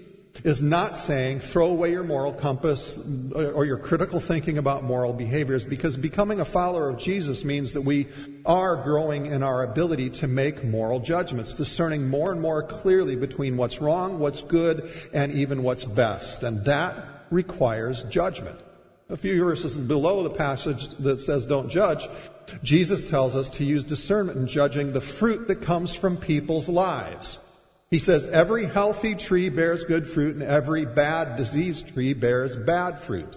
is 0.45 0.63
not 0.63 0.97
saying 0.97 1.41
throw 1.41 1.67
away 1.67 1.93
your 1.93 2.03
moral 2.03 2.33
compass 2.33 2.99
or 3.35 3.65
your 3.65 3.77
critical 3.77 4.19
thinking 4.19 4.59
about 4.59 4.83
moral 4.83 5.13
behaviors 5.13 5.65
because 5.65 5.97
becoming 5.97 6.41
a 6.41 6.45
follower 6.45 6.89
of 6.89 6.99
Jesus 6.99 7.45
means 7.45 7.73
that 7.75 7.83
we 7.83 8.09
are 8.45 8.77
growing 8.77 9.27
in 9.27 9.43
our 9.43 9.63
ability 9.63 10.11
to 10.11 10.27
make 10.27 10.65
moral 10.65 11.01
judgments, 11.01 11.55
discerning 11.55 12.09
more 12.09 12.33
and 12.33 12.41
more 12.41 12.63
clearly 12.63 13.15
between 13.15 13.57
what's 13.57 13.81
wrong, 13.81 14.19
what's 14.19 14.43
good, 14.43 14.91
and 15.13 15.33
even 15.33 15.63
what's 15.63 15.85
best. 15.85 16.43
And 16.43 16.65
that 16.65 17.27
requires 17.31 18.03
judgment. 18.05 18.59
A 19.09 19.17
few 19.17 19.39
verses 19.45 19.77
below 19.77 20.23
the 20.23 20.31
passage 20.31 20.89
that 20.95 21.21
says 21.21 21.45
don't 21.45 21.69
judge, 21.69 22.09
Jesus 22.63 23.09
tells 23.09 23.37
us 23.37 23.51
to 23.51 23.65
use 23.65 23.85
discernment 23.85 24.39
in 24.39 24.47
judging 24.47 24.93
the 24.93 25.01
fruit 25.01 25.49
that 25.49 25.63
comes 25.63 25.95
from 25.95 26.17
people's 26.17 26.69
lives. 26.69 27.39
He 27.93 27.99
says, 27.99 28.27
every 28.27 28.65
healthy 28.65 29.15
tree 29.15 29.51
bears 29.51 29.85
good 29.85 30.09
fruit 30.09 30.35
and 30.35 30.43
every 30.43 30.87
bad 30.87 31.37
diseased 31.37 31.93
tree 31.93 32.15
bears 32.15 32.57
bad 32.57 32.99
fruit. 32.99 33.37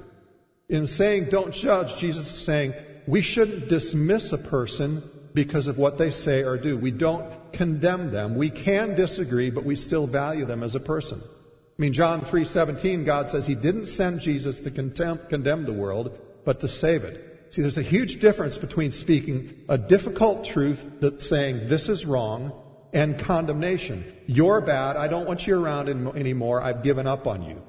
In 0.69 0.87
saying 0.87 1.25
don't 1.25 1.53
judge, 1.53 1.97
Jesus 1.97 2.29
is 2.29 2.41
saying 2.41 2.73
we 3.05 3.21
shouldn't 3.21 3.67
dismiss 3.67 4.31
a 4.31 4.37
person 4.37 5.03
because 5.33 5.67
of 5.67 5.77
what 5.77 5.97
they 5.97 6.09
say 6.09 6.43
or 6.43 6.57
do. 6.57 6.77
We 6.77 6.91
don't 6.91 7.51
condemn 7.51 8.11
them. 8.11 8.35
We 8.35 8.49
can 8.49 8.95
disagree, 8.95 9.49
but 9.49 9.65
we 9.65 9.75
still 9.75 10.07
value 10.07 10.45
them 10.45 10.63
as 10.63 10.73
a 10.73 10.79
person. 10.79 11.21
I 11.21 11.77
mean, 11.77 11.91
John 11.91 12.21
3:17, 12.21 13.03
God 13.03 13.27
says 13.27 13.45
he 13.45 13.55
didn't 13.55 13.87
send 13.87 14.21
Jesus 14.21 14.61
to 14.61 14.71
condemn, 14.71 15.19
condemn 15.27 15.65
the 15.65 15.73
world, 15.73 16.17
but 16.45 16.61
to 16.61 16.69
save 16.69 17.03
it. 17.03 17.47
See, 17.49 17.61
there's 17.61 17.77
a 17.77 17.81
huge 17.81 18.21
difference 18.21 18.57
between 18.57 18.91
speaking 18.91 19.53
a 19.67 19.77
difficult 19.77 20.45
truth 20.45 20.85
that's 21.01 21.27
saying 21.27 21.67
this 21.67 21.89
is 21.89 22.05
wrong 22.05 22.53
and 22.95 23.19
condemnation. 23.19 24.05
You're 24.25 24.61
bad. 24.61 24.95
I 24.95 25.07
don't 25.09 25.27
want 25.27 25.45
you 25.45 25.61
around 25.61 25.89
anymore. 26.15 26.61
I've 26.61 26.81
given 26.81 27.05
up 27.05 27.27
on 27.27 27.43
you. 27.43 27.61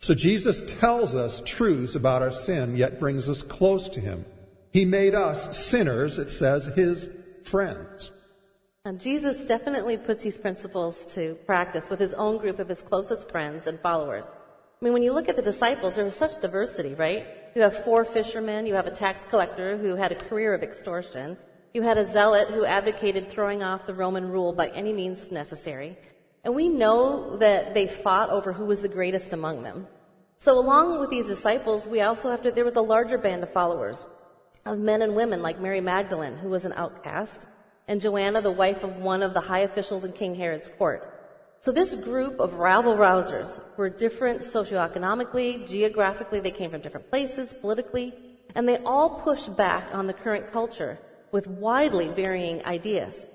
So 0.00 0.14
Jesus 0.14 0.62
tells 0.78 1.14
us 1.14 1.42
truths 1.46 1.94
about 1.94 2.20
our 2.22 2.30
sin, 2.30 2.76
yet 2.76 3.00
brings 3.00 3.28
us 3.28 3.40
close 3.42 3.88
to 3.88 4.00
Him. 4.00 4.24
He 4.72 4.84
made 4.84 5.14
us 5.14 5.56
sinners, 5.56 6.18
it 6.18 6.28
says, 6.28 6.66
His 6.66 7.08
friends. 7.44 8.12
And 8.84 9.00
Jesus 9.00 9.44
definitely 9.44 9.96
puts 9.96 10.22
these 10.22 10.36
principles 10.36 11.06
to 11.14 11.36
practice 11.46 11.88
with 11.88 11.98
His 11.98 12.12
own 12.12 12.36
group 12.36 12.58
of 12.58 12.68
His 12.68 12.82
closest 12.82 13.30
friends 13.30 13.66
and 13.66 13.80
followers. 13.80 14.26
I 14.30 14.84
mean, 14.84 14.92
when 14.92 15.02
you 15.02 15.14
look 15.14 15.30
at 15.30 15.36
the 15.36 15.42
disciples, 15.42 15.94
there 15.94 16.04
was 16.04 16.14
such 16.14 16.38
diversity, 16.42 16.92
right? 16.92 17.26
You 17.54 17.62
have 17.62 17.82
four 17.82 18.04
fishermen, 18.04 18.66
you 18.66 18.74
have 18.74 18.86
a 18.86 18.90
tax 18.90 19.24
collector 19.24 19.78
who 19.78 19.96
had 19.96 20.12
a 20.12 20.16
career 20.16 20.52
of 20.52 20.62
extortion, 20.62 21.38
you 21.76 21.82
had 21.82 21.98
a 21.98 22.04
zealot 22.04 22.48
who 22.48 22.64
advocated 22.64 23.28
throwing 23.28 23.62
off 23.62 23.86
the 23.86 23.92
Roman 23.92 24.30
rule 24.30 24.54
by 24.54 24.68
any 24.68 24.94
means 24.94 25.30
necessary. 25.30 25.94
And 26.42 26.54
we 26.54 26.68
know 26.68 27.36
that 27.36 27.74
they 27.74 27.86
fought 27.86 28.30
over 28.30 28.50
who 28.50 28.64
was 28.64 28.80
the 28.80 28.88
greatest 28.88 29.34
among 29.34 29.62
them. 29.62 29.86
So 30.38 30.58
along 30.58 30.98
with 30.98 31.10
these 31.10 31.26
disciples, 31.26 31.86
we 31.86 32.00
also 32.00 32.30
have 32.30 32.40
to, 32.44 32.50
there 32.50 32.64
was 32.64 32.76
a 32.76 32.80
larger 32.80 33.18
band 33.18 33.42
of 33.42 33.52
followers 33.52 34.06
of 34.64 34.78
men 34.78 35.02
and 35.02 35.14
women 35.14 35.42
like 35.42 35.60
Mary 35.60 35.82
Magdalene, 35.82 36.36
who 36.36 36.48
was 36.48 36.64
an 36.64 36.72
outcast, 36.76 37.46
and 37.88 38.00
Joanna, 38.00 38.40
the 38.40 38.50
wife 38.50 38.82
of 38.82 38.96
one 38.96 39.22
of 39.22 39.34
the 39.34 39.40
high 39.42 39.60
officials 39.60 40.06
in 40.06 40.12
King 40.12 40.34
Herod's 40.34 40.70
court. 40.78 41.12
So 41.60 41.72
this 41.72 41.94
group 41.94 42.40
of 42.40 42.54
rabble 42.54 42.96
rousers 42.96 43.60
were 43.76 43.90
different 43.90 44.40
socioeconomically, 44.40 45.68
geographically, 45.68 46.40
they 46.40 46.52
came 46.52 46.70
from 46.70 46.80
different 46.80 47.10
places, 47.10 47.54
politically, 47.60 48.14
and 48.54 48.66
they 48.66 48.78
all 48.78 49.20
pushed 49.20 49.54
back 49.58 49.94
on 49.94 50.06
the 50.06 50.14
current 50.14 50.50
culture 50.50 50.98
with 51.32 51.46
widely 51.46 52.08
varying 52.08 52.64
ideas. 52.64 53.26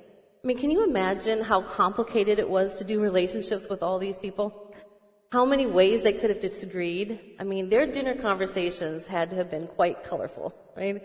I 0.43 0.47
mean, 0.47 0.57
can 0.57 0.71
you 0.71 0.83
imagine 0.83 1.41
how 1.41 1.61
complicated 1.61 2.39
it 2.39 2.49
was 2.49 2.75
to 2.75 2.83
do 2.83 2.99
relationships 2.99 3.67
with 3.69 3.83
all 3.83 3.99
these 3.99 4.17
people? 4.17 4.73
How 5.31 5.45
many 5.45 5.65
ways 5.65 6.01
they 6.01 6.13
could 6.13 6.29
have 6.29 6.39
disagreed? 6.39 7.19
I 7.39 7.43
mean, 7.43 7.69
their 7.69 7.85
dinner 7.85 8.15
conversations 8.15 9.07
had 9.07 9.29
to 9.29 9.35
have 9.35 9.51
been 9.51 9.67
quite 9.67 10.03
colorful, 10.03 10.53
right? 10.75 11.01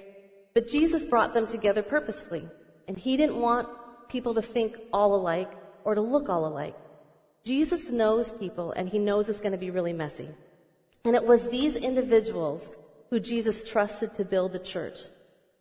But 0.54 0.68
Jesus 0.68 1.04
brought 1.04 1.34
them 1.34 1.46
together 1.46 1.82
purposefully, 1.82 2.48
and 2.88 2.96
he 2.96 3.16
didn't 3.16 3.38
want 3.38 3.68
people 4.08 4.34
to 4.34 4.42
think 4.42 4.78
all 4.92 5.14
alike 5.14 5.52
or 5.84 5.94
to 5.94 6.00
look 6.00 6.28
all 6.28 6.46
alike. 6.46 6.74
Jesus 7.44 7.90
knows 7.90 8.32
people, 8.32 8.72
and 8.72 8.88
he 8.88 8.98
knows 8.98 9.28
it's 9.28 9.38
going 9.38 9.52
to 9.52 9.58
be 9.58 9.70
really 9.70 9.92
messy. 9.92 10.28
And 11.04 11.14
it 11.14 11.24
was 11.24 11.48
these 11.48 11.76
individuals 11.76 12.70
who 13.10 13.20
Jesus 13.20 13.62
trusted 13.62 14.14
to 14.14 14.24
build 14.24 14.52
the 14.52 14.58
church. 14.58 14.98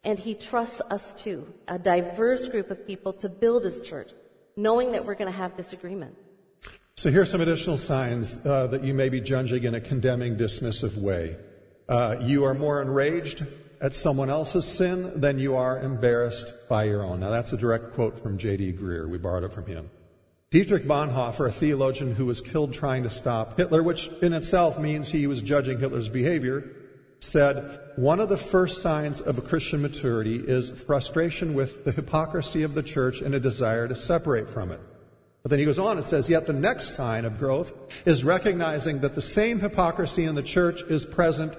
And 0.05 0.17
he 0.19 0.35
trusts 0.35 0.81
us 0.91 1.13
too, 1.15 1.51
a 1.67 1.79
diverse 1.79 2.47
group 2.47 2.69
of 2.69 2.85
people 2.85 3.11
to 3.13 3.27
build 3.27 3.65
his 3.65 3.81
church, 3.81 4.11
knowing 4.55 4.91
that 4.91 5.03
we're 5.03 5.15
going 5.15 5.31
to 5.31 5.37
have 5.37 5.57
disagreement. 5.57 6.15
So 6.95 7.11
here's 7.11 7.29
some 7.29 7.41
additional 7.41 7.77
signs 7.77 8.37
uh, 8.45 8.67
that 8.67 8.83
you 8.83 8.93
may 8.93 9.09
be 9.09 9.19
judging 9.19 9.63
in 9.63 9.75
a 9.75 9.81
condemning, 9.81 10.37
dismissive 10.37 10.95
way. 10.95 11.35
Uh, 11.89 12.17
you 12.21 12.45
are 12.45 12.53
more 12.53 12.81
enraged 12.81 13.45
at 13.81 13.93
someone 13.93 14.29
else's 14.29 14.65
sin 14.65 15.19
than 15.19 15.37
you 15.37 15.55
are 15.55 15.79
embarrassed 15.81 16.53
by 16.69 16.85
your 16.85 17.03
own. 17.03 17.19
Now 17.19 17.31
that's 17.31 17.51
a 17.51 17.57
direct 17.57 17.93
quote 17.93 18.21
from 18.21 18.37
J.D. 18.37 18.73
Greear. 18.73 19.09
We 19.09 19.17
borrowed 19.17 19.43
it 19.43 19.51
from 19.51 19.65
him. 19.65 19.89
Dietrich 20.51 20.85
Bonhoeffer, 20.85 21.47
a 21.47 21.51
theologian 21.51 22.15
who 22.15 22.27
was 22.27 22.39
killed 22.39 22.73
trying 22.73 23.03
to 23.03 23.09
stop 23.09 23.57
Hitler, 23.57 23.83
which 23.83 24.07
in 24.21 24.31
itself 24.33 24.79
means 24.79 25.09
he 25.09 25.27
was 25.27 25.41
judging 25.41 25.79
Hitler's 25.79 26.07
behavior, 26.07 26.71
said, 27.19 27.91
One 27.95 28.19
of 28.19 28.29
the 28.29 28.37
first 28.37 28.81
signs 28.81 29.21
of 29.21 29.37
a 29.37 29.41
Christian 29.41 29.81
maturity 29.81 30.37
is 30.37 30.69
frustration 30.69 31.53
with 31.53 31.85
the 31.85 31.91
hypocrisy 31.91 32.63
of 32.63 32.73
the 32.73 32.83
church 32.83 33.21
and 33.21 33.33
a 33.33 33.39
desire 33.39 33.87
to 33.87 33.95
separate 33.95 34.49
from 34.49 34.71
it. 34.71 34.79
But 35.43 35.51
then 35.51 35.59
he 35.59 35.65
goes 35.65 35.79
on 35.79 35.97
and 35.97 36.05
says, 36.05 36.29
Yet 36.29 36.47
the 36.47 36.53
next 36.53 36.95
sign 36.95 37.25
of 37.25 37.37
growth 37.37 37.71
is 38.05 38.23
recognizing 38.23 39.01
that 39.01 39.15
the 39.15 39.21
same 39.21 39.59
hypocrisy 39.59 40.23
in 40.23 40.35
the 40.35 40.43
church 40.43 40.81
is 40.83 41.05
present 41.05 41.55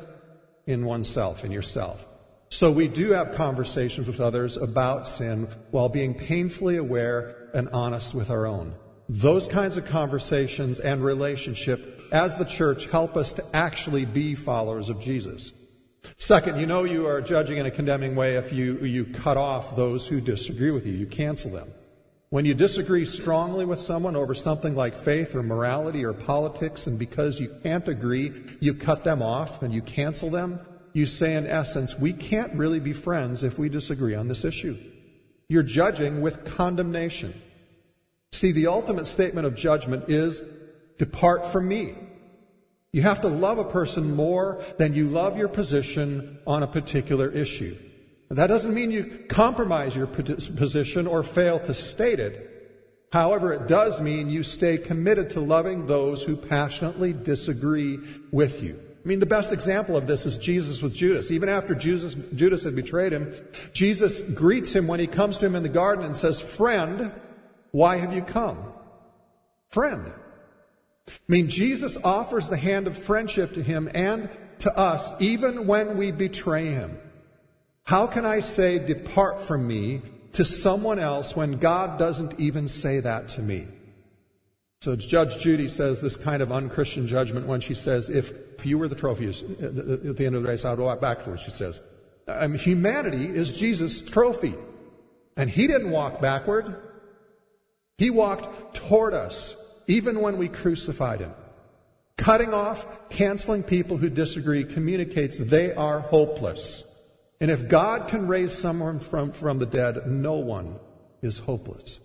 in 0.67 0.85
oneself, 0.85 1.45
in 1.45 1.53
yourself. 1.53 2.07
So 2.49 2.71
we 2.71 2.89
do 2.89 3.11
have 3.13 3.35
conversations 3.35 4.07
with 4.07 4.21
others 4.21 4.57
about 4.57 5.07
sin 5.07 5.49
while 5.71 5.89
being 5.89 6.15
painfully 6.15 6.77
aware 6.77 7.49
and 7.55 7.69
honest 7.71 8.15
with 8.15 8.31
our 8.31 8.47
own. 8.47 8.75
Those 9.09 9.47
kinds 9.47 9.77
of 9.77 9.87
conversations 9.87 10.81
and 10.81 11.03
relationship 11.03 11.96
as 12.13 12.37
the 12.37 12.45
church 12.45 12.87
help 12.87 13.17
us 13.17 13.33
to 13.35 13.45
actually 13.55 14.05
be 14.05 14.35
followers 14.35 14.89
of 14.89 15.01
Jesus. 15.01 15.53
Second, 16.17 16.61
you 16.61 16.67
know 16.67 16.85
you 16.85 17.07
are 17.07 17.21
judging 17.21 17.59
in 17.59 17.67
a 17.67 17.71
condemning 17.71 18.15
way 18.15 18.37
if 18.37 18.53
you, 18.53 18.79
you 18.79 19.05
cut 19.05 19.37
off 19.37 19.77
those 19.77 20.07
who 20.07 20.21
disagree 20.21 20.71
with 20.71 20.87
you. 20.87 20.93
You 20.93 21.07
cancel 21.07 21.51
them. 21.51 21.69
When 22.31 22.45
you 22.45 22.55
disagree 22.55 23.07
strongly 23.07 23.65
with 23.65 23.81
someone 23.81 24.17
over 24.17 24.35
something 24.35 24.75
like 24.75 24.97
faith 24.97 25.35
or 25.35 25.43
morality 25.43 26.05
or 26.05 26.13
politics, 26.13 26.87
and 26.87 26.99
because 26.99 27.41
you 27.41 27.55
can't 27.63 27.87
agree, 27.87 28.33
you 28.61 28.75
cut 28.75 29.05
them 29.05 29.23
off 29.23 29.63
and 29.63 29.73
you 29.73 29.83
cancel 29.83 30.31
them, 30.31 30.61
you 30.93 31.07
say 31.07 31.37
in 31.37 31.47
essence, 31.47 31.97
we 31.99 32.13
can't 32.13 32.53
really 32.55 32.81
be 32.81 32.93
friends 32.93 33.45
if 33.45 33.59
we 33.59 33.69
disagree 33.69 34.15
on 34.15 34.29
this 34.29 34.45
issue. 34.45 34.77
You're 35.49 35.63
judging 35.63 36.21
with 36.21 36.45
condemnation. 36.45 37.41
See, 38.33 38.51
the 38.51 38.67
ultimate 38.67 39.07
statement 39.07 39.47
of 39.47 39.55
judgment 39.55 40.09
is 40.09 40.43
depart 40.99 41.47
from 41.47 41.69
me. 41.69 41.95
You 42.93 43.03
have 43.03 43.21
to 43.23 43.29
love 43.29 43.59
a 43.59 43.65
person 43.65 44.15
more 44.15 44.62
than 44.79 44.95
you 44.95 45.09
love 45.09 45.37
your 45.37 45.49
position 45.49 46.38
on 46.47 46.62
a 46.62 46.67
particular 46.67 47.31
issue. 47.31 47.76
That 48.31 48.49
doesn't 48.49 48.75
mean 48.75 48.91
you 48.91 49.25
compromise 49.29 49.95
your 49.95 50.07
position 50.07 51.07
or 51.07 51.23
fail 51.23 51.61
to 51.61 51.75
state 51.75 52.19
it. 52.19 52.53
However, 53.12 53.53
it 53.53 53.69
does 53.69 54.00
mean 54.00 54.31
you 54.31 54.43
stay 54.43 54.79
committed 54.79 55.31
to 55.31 55.41
loving 55.41 55.87
those 55.87 56.23
who 56.23 56.37
passionately 56.37 57.12
disagree 57.12 57.99
with 58.33 58.62
you. 58.62 58.81
I 59.05 59.09
mean, 59.09 59.21
the 59.21 59.26
best 59.26 59.53
example 59.53 59.97
of 59.97 60.09
this 60.09 60.26
is 60.26 60.37
Jesus 60.37 60.83
with 60.83 60.93
Judas. 60.93 61.31
Even 61.31 61.49
after 61.49 61.75
Jesus, 61.75 62.15
Judas 62.35 62.65
had 62.65 62.75
betrayed 62.75 63.12
him, 63.12 63.33
Jesus 63.73 64.21
greets 64.21 64.75
him 64.75 64.88
when 64.88 64.99
he 64.99 65.07
comes 65.07 65.38
to 65.38 65.47
him 65.47 65.55
in 65.55 65.62
the 65.62 65.69
garden 65.69 66.05
and 66.05 66.17
says, 66.17 66.41
Friend, 66.41 67.12
why 67.71 67.99
have 67.99 68.12
you 68.12 68.23
come? 68.23 68.59
Friend. 69.69 70.12
I 71.09 71.13
mean, 71.29 71.49
Jesus 71.49 71.97
offers 72.03 72.49
the 72.49 72.57
hand 72.57 72.87
of 72.87 72.97
friendship 72.97 73.55
to 73.55 73.63
him 73.63 73.91
and 73.95 74.29
to 74.59 74.77
us 74.77 75.11
even 75.21 75.67
when 75.67 75.97
we 75.97 76.11
betray 76.13 76.67
him. 76.67 76.99
How 77.85 78.07
can 78.07 78.25
I 78.25 78.41
say, 78.41 78.79
depart 78.79 79.41
from 79.41 79.67
me 79.67 80.03
to 80.33 80.45
someone 80.45 80.99
else 80.99 81.37
when 81.37 81.59
God 81.59 81.99
doesn't 81.99 82.41
even 82.41 82.69
say 82.69 83.01
that 83.01 83.29
to 83.31 83.43
me? 83.43 83.69
So 84.81 84.95
Judge 84.97 85.39
Judy 85.39 85.69
says 85.69 86.01
this 86.01 86.17
kind 86.17 86.43
of 86.43 86.53
unchristian 86.53 87.07
judgment 87.07 87.47
when 87.47 87.61
she 87.61 87.75
says, 87.75 88.11
if, 88.11 88.33
if 88.59 88.67
you 88.67 88.79
were 88.79 88.89
the 88.89 88.95
trophy 88.95 89.29
uh, 89.29 89.31
uh, 89.31 90.11
at 90.11 90.17
the 90.17 90.27
end 90.27 90.35
of 90.35 90.43
the 90.43 90.49
race, 90.49 90.65
I'd 90.65 90.79
walk 90.79 91.01
backwards, 91.01 91.43
she 91.43 91.51
says. 91.51 91.81
I 92.29 92.47
mean, 92.47 92.59
humanity 92.59 93.27
is 93.27 93.53
Jesus' 93.53 94.03
trophy. 94.03 94.55
And 95.37 95.49
he 95.49 95.67
didn't 95.67 95.91
walk 95.91 96.21
backward. 96.21 96.77
He 97.99 98.11
walked 98.11 98.75
toward 98.75 99.15
us, 99.15 99.57
even 99.87 100.21
when 100.21 100.38
we 100.38 100.49
crucified 100.49 101.21
him. 101.21 101.35
Cutting 102.16 102.55
off, 102.55 103.09
canceling 103.11 103.62
people 103.62 103.97
who 103.99 104.09
disagree 104.09 104.64
communicates 104.64 105.38
they 105.38 105.73
are 105.75 106.00
hopeless. 106.00 106.85
And 107.40 107.50
if 107.50 107.69
God 107.69 108.09
can 108.09 108.26
raise 108.26 108.57
someone 108.57 108.99
from, 108.99 109.33
from 109.33 109.59
the 109.59 109.66
dead, 109.66 110.07
no 110.07 110.35
one 110.35 110.78
is 111.21 111.38
hopeless. 111.38 112.00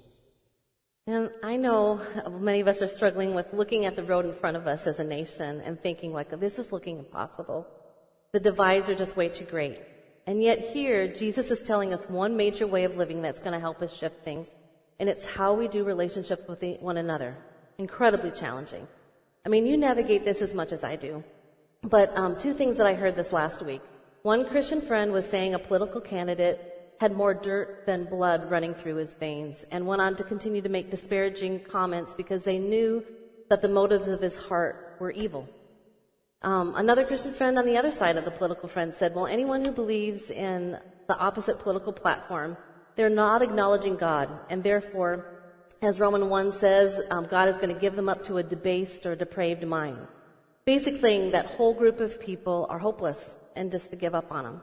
And 1.08 1.32
I 1.42 1.56
know 1.56 2.02
many 2.30 2.60
of 2.60 2.68
us 2.68 2.82
are 2.82 2.88
struggling 2.88 3.34
with 3.34 3.54
looking 3.54 3.86
at 3.86 3.96
the 3.96 4.04
road 4.04 4.26
in 4.26 4.34
front 4.34 4.58
of 4.58 4.68
us 4.68 4.86
as 4.86 5.00
a 5.00 5.04
nation 5.04 5.62
and 5.62 5.82
thinking 5.82 6.14
like, 6.14 6.30
this 6.40 6.60
is 6.60 6.72
looking 6.72 7.00
impossible. 7.00 7.66
The 8.34 8.40
divides 8.40 8.90
are 8.90 8.96
just 8.96 9.18
way 9.18 9.30
too 9.30 9.46
great. 9.46 9.80
And 10.28 10.44
yet 10.44 10.60
here, 10.60 11.08
Jesus 11.08 11.50
is 11.50 11.64
telling 11.64 11.94
us 11.94 12.08
one 12.08 12.38
major 12.38 12.68
way 12.68 12.84
of 12.84 12.98
living 12.98 13.22
that's 13.22 13.40
going 13.40 13.54
to 13.54 13.60
help 13.60 13.82
us 13.82 13.96
shift 13.96 14.24
things. 14.24 14.54
And 15.00 15.10
it's 15.10 15.26
how 15.26 15.54
we 15.54 15.68
do 15.68 15.84
relationships 15.84 16.44
with 16.48 16.64
one 16.80 16.98
another. 16.98 17.36
Incredibly 17.82 18.30
challenging. 18.30 18.88
I 19.44 19.50
mean, 19.50 19.66
you 19.66 19.76
navigate 19.76 20.24
this 20.24 20.40
as 20.44 20.54
much 20.54 20.72
as 20.72 20.84
I 20.84 20.96
do. 20.96 21.24
But 21.82 22.16
um, 22.16 22.38
two 22.38 22.54
things 22.54 22.78
that 22.78 22.86
I 22.86 22.94
heard 22.94 23.16
this 23.16 23.34
last 23.34 23.64
week. 23.64 23.82
One 24.22 24.46
Christian 24.48 24.82
friend 24.82 25.12
was 25.12 25.26
saying 25.28 25.56
a 25.56 25.60
political 25.60 26.00
candidate 26.00 26.58
had 27.00 27.12
more 27.12 27.34
dirt 27.34 27.88
than 27.88 28.06
blood 28.06 28.52
running 28.52 28.76
through 28.76 28.98
his 28.98 29.16
veins 29.16 29.66
and 29.72 29.88
went 29.88 30.00
on 30.00 30.16
to 30.18 30.24
continue 30.24 30.62
to 30.62 30.70
make 30.70 30.92
disparaging 30.92 31.62
comments 31.62 32.14
because 32.14 32.44
they 32.44 32.60
knew 32.60 33.04
that 33.50 33.64
the 33.64 33.68
motives 33.68 34.08
of 34.08 34.22
his 34.22 34.38
heart 34.38 34.98
were 35.00 35.10
evil. 35.10 35.50
Um, 36.44 36.76
another 36.76 37.04
Christian 37.04 37.34
friend 37.34 37.58
on 37.58 37.66
the 37.66 37.78
other 37.78 37.92
side 37.92 38.16
of 38.16 38.26
the 38.26 38.38
political 38.40 38.70
friend 38.70 38.94
said, 38.94 39.16
well, 39.16 39.26
anyone 39.26 39.66
who 39.66 39.72
believes 39.72 40.30
in 40.30 40.78
the 41.08 41.18
opposite 41.18 41.58
political 41.58 41.94
platform, 41.94 42.58
they're 42.96 43.10
not 43.10 43.42
acknowledging 43.42 43.96
God, 43.96 44.30
and 44.52 44.62
therefore, 44.62 45.31
as 45.82 46.00
Roman 46.00 46.30
1 46.30 46.52
says, 46.52 47.02
um, 47.10 47.26
God 47.26 47.50
is 47.50 47.58
going 47.58 47.74
to 47.74 47.80
give 47.80 47.96
them 47.96 48.08
up 48.08 48.24
to 48.26 48.38
a 48.38 48.44
debased 48.44 49.06
or 49.06 49.16
depraved 49.16 49.66
mind. 49.66 49.98
Basically 50.64 51.00
saying 51.00 51.32
that 51.32 51.48
whole 51.48 51.74
group 51.74 52.00
of 52.00 52.20
people 52.20 52.68
are 52.70 52.78
hopeless 52.78 53.34
and 53.56 53.72
just 53.72 53.90
to 53.90 53.96
give 53.96 54.14
up 54.14 54.32
on 54.32 54.44
them. 54.44 54.62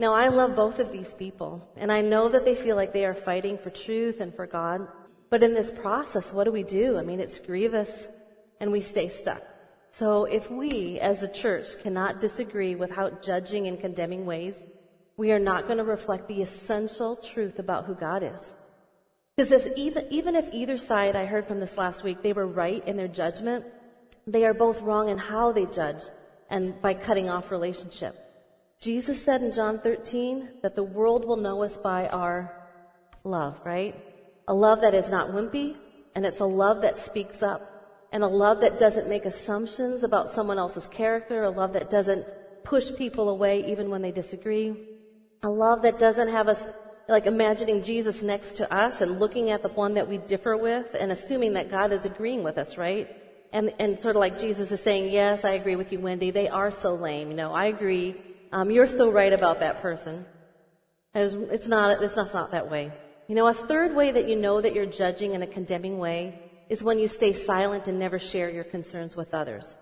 Now, 0.00 0.12
I 0.12 0.28
love 0.28 0.56
both 0.56 0.80
of 0.80 0.90
these 0.90 1.14
people, 1.14 1.66
and 1.76 1.92
I 1.92 2.02
know 2.02 2.28
that 2.28 2.44
they 2.44 2.56
feel 2.56 2.74
like 2.74 2.92
they 2.92 3.06
are 3.06 3.14
fighting 3.14 3.56
for 3.56 3.70
truth 3.70 4.20
and 4.20 4.34
for 4.34 4.46
God. 4.46 4.88
But 5.30 5.44
in 5.44 5.54
this 5.54 5.70
process, 5.70 6.32
what 6.32 6.44
do 6.44 6.52
we 6.52 6.64
do? 6.64 6.98
I 6.98 7.02
mean, 7.02 7.20
it's 7.20 7.38
grievous, 7.38 8.08
and 8.60 8.72
we 8.72 8.80
stay 8.80 9.08
stuck. 9.08 9.42
So 9.92 10.24
if 10.24 10.50
we, 10.50 10.98
as 10.98 11.22
a 11.22 11.32
church, 11.32 11.80
cannot 11.82 12.20
disagree 12.20 12.74
without 12.74 13.22
judging 13.22 13.68
and 13.68 13.80
condemning 13.80 14.26
ways, 14.26 14.64
we 15.16 15.30
are 15.30 15.38
not 15.38 15.66
going 15.66 15.78
to 15.78 15.84
reflect 15.84 16.26
the 16.26 16.42
essential 16.42 17.16
truth 17.16 17.60
about 17.60 17.86
who 17.86 17.94
God 17.94 18.22
is. 18.22 18.55
Because 19.36 19.68
even, 19.76 20.06
even 20.10 20.34
if 20.34 20.48
either 20.52 20.78
side, 20.78 21.14
I 21.14 21.26
heard 21.26 21.46
from 21.46 21.60
this 21.60 21.76
last 21.76 22.02
week, 22.02 22.22
they 22.22 22.32
were 22.32 22.46
right 22.46 22.86
in 22.88 22.96
their 22.96 23.08
judgment, 23.08 23.66
they 24.26 24.44
are 24.46 24.54
both 24.54 24.80
wrong 24.80 25.10
in 25.10 25.18
how 25.18 25.52
they 25.52 25.66
judge 25.66 26.02
and 26.48 26.80
by 26.80 26.94
cutting 26.94 27.28
off 27.28 27.50
relationship. 27.50 28.16
Jesus 28.80 29.22
said 29.22 29.42
in 29.42 29.52
John 29.52 29.78
13 29.78 30.48
that 30.62 30.74
the 30.74 30.82
world 30.82 31.26
will 31.26 31.36
know 31.36 31.62
us 31.62 31.76
by 31.76 32.08
our 32.08 32.66
love, 33.24 33.60
right? 33.64 33.94
A 34.48 34.54
love 34.54 34.80
that 34.80 34.94
is 34.94 35.10
not 35.10 35.30
wimpy, 35.30 35.76
and 36.14 36.24
it's 36.24 36.40
a 36.40 36.46
love 36.46 36.82
that 36.82 36.96
speaks 36.96 37.42
up, 37.42 38.08
and 38.12 38.22
a 38.22 38.28
love 38.28 38.60
that 38.60 38.78
doesn't 38.78 39.08
make 39.08 39.26
assumptions 39.26 40.02
about 40.02 40.30
someone 40.30 40.58
else's 40.58 40.88
character, 40.88 41.42
a 41.42 41.50
love 41.50 41.74
that 41.74 41.90
doesn't 41.90 42.26
push 42.64 42.90
people 42.96 43.28
away 43.28 43.70
even 43.70 43.90
when 43.90 44.02
they 44.02 44.12
disagree, 44.12 44.74
a 45.42 45.48
love 45.48 45.82
that 45.82 45.98
doesn't 45.98 46.28
have 46.28 46.48
us 46.48 46.66
like 47.08 47.26
imagining 47.26 47.82
Jesus 47.82 48.22
next 48.22 48.56
to 48.56 48.72
us 48.72 49.00
and 49.00 49.20
looking 49.20 49.50
at 49.50 49.62
the 49.62 49.68
one 49.68 49.94
that 49.94 50.08
we 50.08 50.18
differ 50.18 50.56
with 50.56 50.94
and 50.98 51.12
assuming 51.12 51.52
that 51.54 51.70
God 51.70 51.92
is 51.92 52.04
agreeing 52.04 52.42
with 52.42 52.58
us, 52.58 52.76
right? 52.76 53.08
And, 53.52 53.72
and 53.78 53.98
sort 53.98 54.16
of 54.16 54.20
like 54.20 54.38
Jesus 54.38 54.72
is 54.72 54.82
saying, 54.82 55.12
yes, 55.12 55.44
I 55.44 55.52
agree 55.52 55.76
with 55.76 55.92
you, 55.92 56.00
Wendy. 56.00 56.30
They 56.30 56.48
are 56.48 56.70
so 56.70 56.94
lame. 56.94 57.30
You 57.30 57.36
know, 57.36 57.52
I 57.52 57.66
agree. 57.66 58.20
Um, 58.52 58.70
you're 58.70 58.88
so 58.88 59.10
right 59.10 59.32
about 59.32 59.60
that 59.60 59.80
person. 59.80 60.26
It's, 61.14 61.34
not, 61.68 62.02
it's 62.02 62.16
not, 62.16 62.26
it's 62.26 62.34
not 62.34 62.50
that 62.50 62.70
way. 62.70 62.92
You 63.28 63.34
know, 63.34 63.46
a 63.46 63.54
third 63.54 63.94
way 63.94 64.12
that 64.12 64.28
you 64.28 64.36
know 64.36 64.60
that 64.60 64.74
you're 64.74 64.86
judging 64.86 65.34
in 65.34 65.42
a 65.42 65.46
condemning 65.46 65.98
way 65.98 66.40
is 66.68 66.82
when 66.82 66.98
you 66.98 67.08
stay 67.08 67.32
silent 67.32 67.88
and 67.88 67.98
never 67.98 68.18
share 68.18 68.50
your 68.50 68.64
concerns 68.64 69.16
with 69.16 69.32
others. 69.32 69.76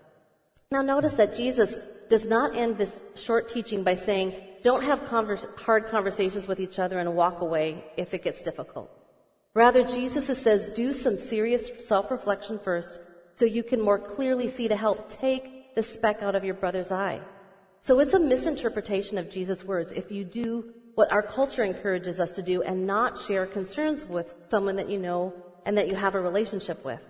Now 0.71 0.81
notice 0.81 1.15
that 1.15 1.35
Jesus 1.35 1.75
does 2.09 2.25
not 2.27 2.55
end 2.55 2.77
this 2.77 2.99
short 3.15 3.49
teaching 3.49 3.83
by 3.83 3.95
saying, 3.95 4.35
don't 4.65 4.83
have 4.83 5.05
converse, 5.05 5.45
hard 5.57 5.85
conversations 5.89 6.47
with 6.47 6.59
each 6.59 6.79
other 6.79 6.97
and 6.97 7.15
walk 7.15 7.41
away 7.41 7.85
if 7.97 8.15
it 8.15 8.23
gets 8.23 8.41
difficult. 8.41 8.89
Rather, 9.53 9.83
Jesus 9.83 10.25
says, 10.39 10.71
do 10.71 10.91
some 10.91 11.17
serious 11.17 11.69
self-reflection 11.87 12.57
first 12.57 12.99
so 13.35 13.45
you 13.45 13.61
can 13.61 13.79
more 13.79 13.99
clearly 13.99 14.47
see 14.47 14.67
to 14.67 14.75
help 14.75 15.07
take 15.07 15.75
the 15.75 15.83
speck 15.83 16.23
out 16.23 16.33
of 16.33 16.43
your 16.43 16.55
brother's 16.55 16.91
eye. 16.91 17.21
So 17.81 17.99
it's 17.99 18.15
a 18.15 18.19
misinterpretation 18.19 19.19
of 19.19 19.29
Jesus' 19.29 19.63
words 19.63 19.91
if 19.91 20.11
you 20.11 20.23
do 20.23 20.73
what 20.95 21.11
our 21.11 21.21
culture 21.21 21.63
encourages 21.63 22.19
us 22.19 22.33
to 22.33 22.41
do 22.41 22.63
and 22.63 22.87
not 22.87 23.19
share 23.19 23.45
concerns 23.45 24.03
with 24.03 24.33
someone 24.47 24.77
that 24.77 24.89
you 24.89 24.97
know 24.97 25.31
and 25.67 25.77
that 25.77 25.89
you 25.89 25.95
have 25.95 26.15
a 26.15 26.19
relationship 26.19 26.83
with. 26.83 27.01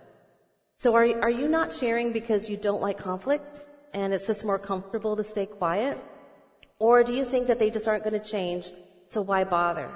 So 0.80 0.94
are, 0.94 1.08
are 1.22 1.30
you 1.42 1.48
not 1.48 1.74
sharing 1.74 2.12
because 2.12 2.50
you 2.50 2.58
don't 2.58 2.82
like 2.82 2.98
conflict 2.98 3.66
and 3.94 4.14
it's 4.14 4.28
just 4.28 4.44
more 4.44 4.60
comfortable 4.60 5.16
to 5.16 5.24
stay 5.24 5.46
quiet? 5.46 5.98
Or 6.80 7.04
do 7.04 7.14
you 7.14 7.26
think 7.26 7.48
that 7.48 7.60
they 7.60 7.70
just 7.70 7.88
aren't 7.88 8.04
going 8.04 8.20
to 8.20 8.30
change, 8.30 8.72
so 9.10 9.22
why 9.22 9.44
bother? 9.44 9.90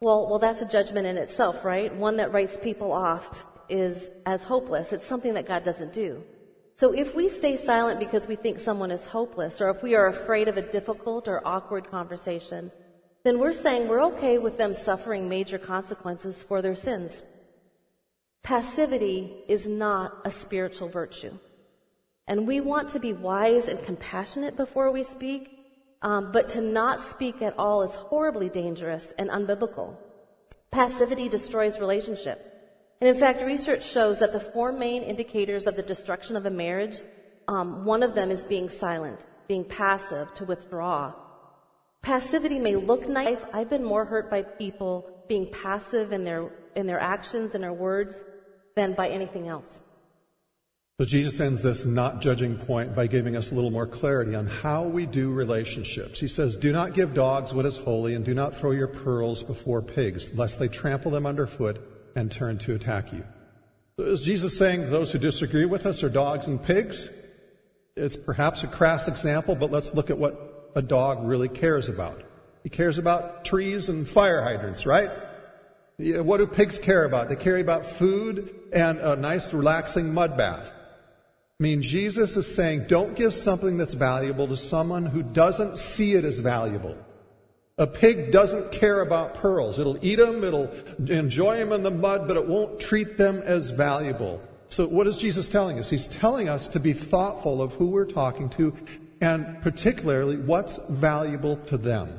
Well, 0.00 0.28
well, 0.28 0.38
that's 0.38 0.62
a 0.62 0.66
judgment 0.66 1.06
in 1.06 1.16
itself, 1.16 1.64
right? 1.64 1.94
One 1.94 2.16
that 2.16 2.32
writes 2.32 2.56
people 2.60 2.92
off 2.92 3.46
is 3.68 4.10
as 4.26 4.42
hopeless. 4.42 4.92
It's 4.92 5.06
something 5.06 5.34
that 5.34 5.46
God 5.46 5.62
doesn't 5.64 5.92
do. 5.92 6.24
So 6.76 6.92
if 6.92 7.14
we 7.14 7.28
stay 7.28 7.56
silent 7.56 8.00
because 8.00 8.26
we 8.26 8.34
think 8.34 8.58
someone 8.58 8.90
is 8.90 9.06
hopeless, 9.06 9.60
or 9.60 9.70
if 9.70 9.82
we 9.82 9.94
are 9.94 10.08
afraid 10.08 10.48
of 10.48 10.56
a 10.56 10.62
difficult 10.70 11.28
or 11.28 11.46
awkward 11.46 11.88
conversation, 11.88 12.72
then 13.22 13.38
we're 13.38 13.52
saying 13.52 13.86
we're 13.86 14.02
okay 14.06 14.38
with 14.38 14.58
them 14.58 14.74
suffering 14.74 15.28
major 15.28 15.58
consequences 15.58 16.42
for 16.42 16.60
their 16.60 16.74
sins. 16.74 17.22
Passivity 18.42 19.44
is 19.46 19.68
not 19.68 20.18
a 20.24 20.30
spiritual 20.32 20.88
virtue. 20.88 21.38
And 22.26 22.48
we 22.48 22.60
want 22.60 22.88
to 22.90 22.98
be 22.98 23.12
wise 23.12 23.68
and 23.68 23.80
compassionate 23.84 24.56
before 24.56 24.90
we 24.90 25.04
speak, 25.04 25.61
um, 26.02 26.32
but 26.32 26.48
to 26.50 26.60
not 26.60 27.00
speak 27.00 27.42
at 27.42 27.58
all 27.58 27.82
is 27.82 27.94
horribly 27.94 28.48
dangerous 28.48 29.12
and 29.18 29.30
unbiblical. 29.30 29.96
Passivity 30.70 31.28
destroys 31.28 31.78
relationships. 31.78 32.46
And 33.00 33.08
in 33.08 33.16
fact, 33.16 33.42
research 33.42 33.84
shows 33.84 34.20
that 34.20 34.32
the 34.32 34.40
four 34.40 34.72
main 34.72 35.02
indicators 35.02 35.66
of 35.66 35.76
the 35.76 35.82
destruction 35.82 36.36
of 36.36 36.46
a 36.46 36.50
marriage, 36.50 37.00
um, 37.48 37.84
one 37.84 38.02
of 38.02 38.14
them 38.14 38.30
is 38.30 38.44
being 38.44 38.68
silent, 38.68 39.26
being 39.48 39.64
passive, 39.64 40.32
to 40.34 40.44
withdraw. 40.44 41.12
Passivity 42.02 42.58
may 42.58 42.76
look 42.76 43.08
nice. 43.08 43.40
I've 43.52 43.70
been 43.70 43.84
more 43.84 44.04
hurt 44.04 44.30
by 44.30 44.42
people 44.42 45.08
being 45.28 45.50
passive 45.50 46.12
in 46.12 46.24
their 46.24 46.50
in 46.74 46.86
their 46.86 47.00
actions 47.00 47.54
and 47.54 47.62
their 47.62 47.72
words 47.72 48.24
than 48.74 48.94
by 48.94 49.08
anything 49.08 49.46
else. 49.46 49.82
So 50.98 51.06
Jesus 51.06 51.40
ends 51.40 51.62
this 51.62 51.86
not 51.86 52.20
judging 52.20 52.56
point 52.56 52.94
by 52.94 53.06
giving 53.06 53.34
us 53.34 53.50
a 53.50 53.54
little 53.54 53.70
more 53.70 53.86
clarity 53.86 54.34
on 54.34 54.46
how 54.46 54.84
we 54.84 55.06
do 55.06 55.32
relationships. 55.32 56.20
He 56.20 56.28
says, 56.28 56.54
Do 56.54 56.70
not 56.70 56.92
give 56.92 57.14
dogs 57.14 57.54
what 57.54 57.64
is 57.64 57.78
holy, 57.78 58.14
and 58.14 58.24
do 58.24 58.34
not 58.34 58.54
throw 58.54 58.72
your 58.72 58.88
pearls 58.88 59.42
before 59.42 59.80
pigs, 59.80 60.34
lest 60.34 60.58
they 60.58 60.68
trample 60.68 61.10
them 61.10 61.24
underfoot 61.24 61.80
and 62.14 62.30
turn 62.30 62.58
to 62.58 62.74
attack 62.74 63.10
you. 63.12 63.24
So 63.96 64.04
is 64.04 64.22
Jesus 64.22 64.56
saying 64.56 64.90
those 64.90 65.10
who 65.10 65.18
disagree 65.18 65.64
with 65.64 65.86
us 65.86 66.02
are 66.02 66.10
dogs 66.10 66.46
and 66.46 66.62
pigs? 66.62 67.08
It's 67.96 68.16
perhaps 68.16 68.62
a 68.62 68.66
crass 68.66 69.08
example, 69.08 69.54
but 69.54 69.70
let's 69.70 69.94
look 69.94 70.10
at 70.10 70.18
what 70.18 70.72
a 70.76 70.82
dog 70.82 71.26
really 71.26 71.48
cares 71.48 71.88
about. 71.88 72.22
He 72.62 72.68
cares 72.68 72.98
about 72.98 73.46
trees 73.46 73.88
and 73.88 74.08
fire 74.08 74.42
hydrants, 74.42 74.84
right? 74.86 75.10
What 75.98 76.38
do 76.38 76.46
pigs 76.46 76.78
care 76.78 77.04
about? 77.04 77.28
They 77.28 77.36
care 77.36 77.56
about 77.56 77.86
food 77.86 78.54
and 78.72 78.98
a 78.98 79.16
nice, 79.16 79.52
relaxing 79.52 80.12
mud 80.12 80.36
bath. 80.36 80.72
I 81.62 81.70
mean, 81.70 81.80
Jesus 81.80 82.36
is 82.36 82.52
saying, 82.52 82.86
don't 82.88 83.14
give 83.14 83.32
something 83.32 83.76
that's 83.76 83.94
valuable 83.94 84.48
to 84.48 84.56
someone 84.56 85.06
who 85.06 85.22
doesn't 85.22 85.78
see 85.78 86.14
it 86.14 86.24
as 86.24 86.40
valuable. 86.40 86.98
A 87.78 87.86
pig 87.86 88.32
doesn't 88.32 88.72
care 88.72 89.00
about 89.00 89.34
pearls. 89.34 89.78
It'll 89.78 89.96
eat 90.04 90.16
them, 90.16 90.42
it'll 90.42 90.72
enjoy 90.98 91.58
them 91.58 91.70
in 91.70 91.84
the 91.84 91.90
mud, 91.92 92.26
but 92.26 92.36
it 92.36 92.48
won't 92.48 92.80
treat 92.80 93.16
them 93.16 93.42
as 93.42 93.70
valuable. 93.70 94.42
So 94.70 94.88
what 94.88 95.06
is 95.06 95.16
Jesus 95.18 95.48
telling 95.48 95.78
us? 95.78 95.88
He's 95.88 96.08
telling 96.08 96.48
us 96.48 96.66
to 96.66 96.80
be 96.80 96.92
thoughtful 96.92 97.62
of 97.62 97.74
who 97.74 97.86
we're 97.86 98.06
talking 98.06 98.48
to 98.50 98.74
and 99.20 99.62
particularly 99.62 100.38
what's 100.38 100.78
valuable 100.88 101.58
to 101.66 101.76
them. 101.76 102.18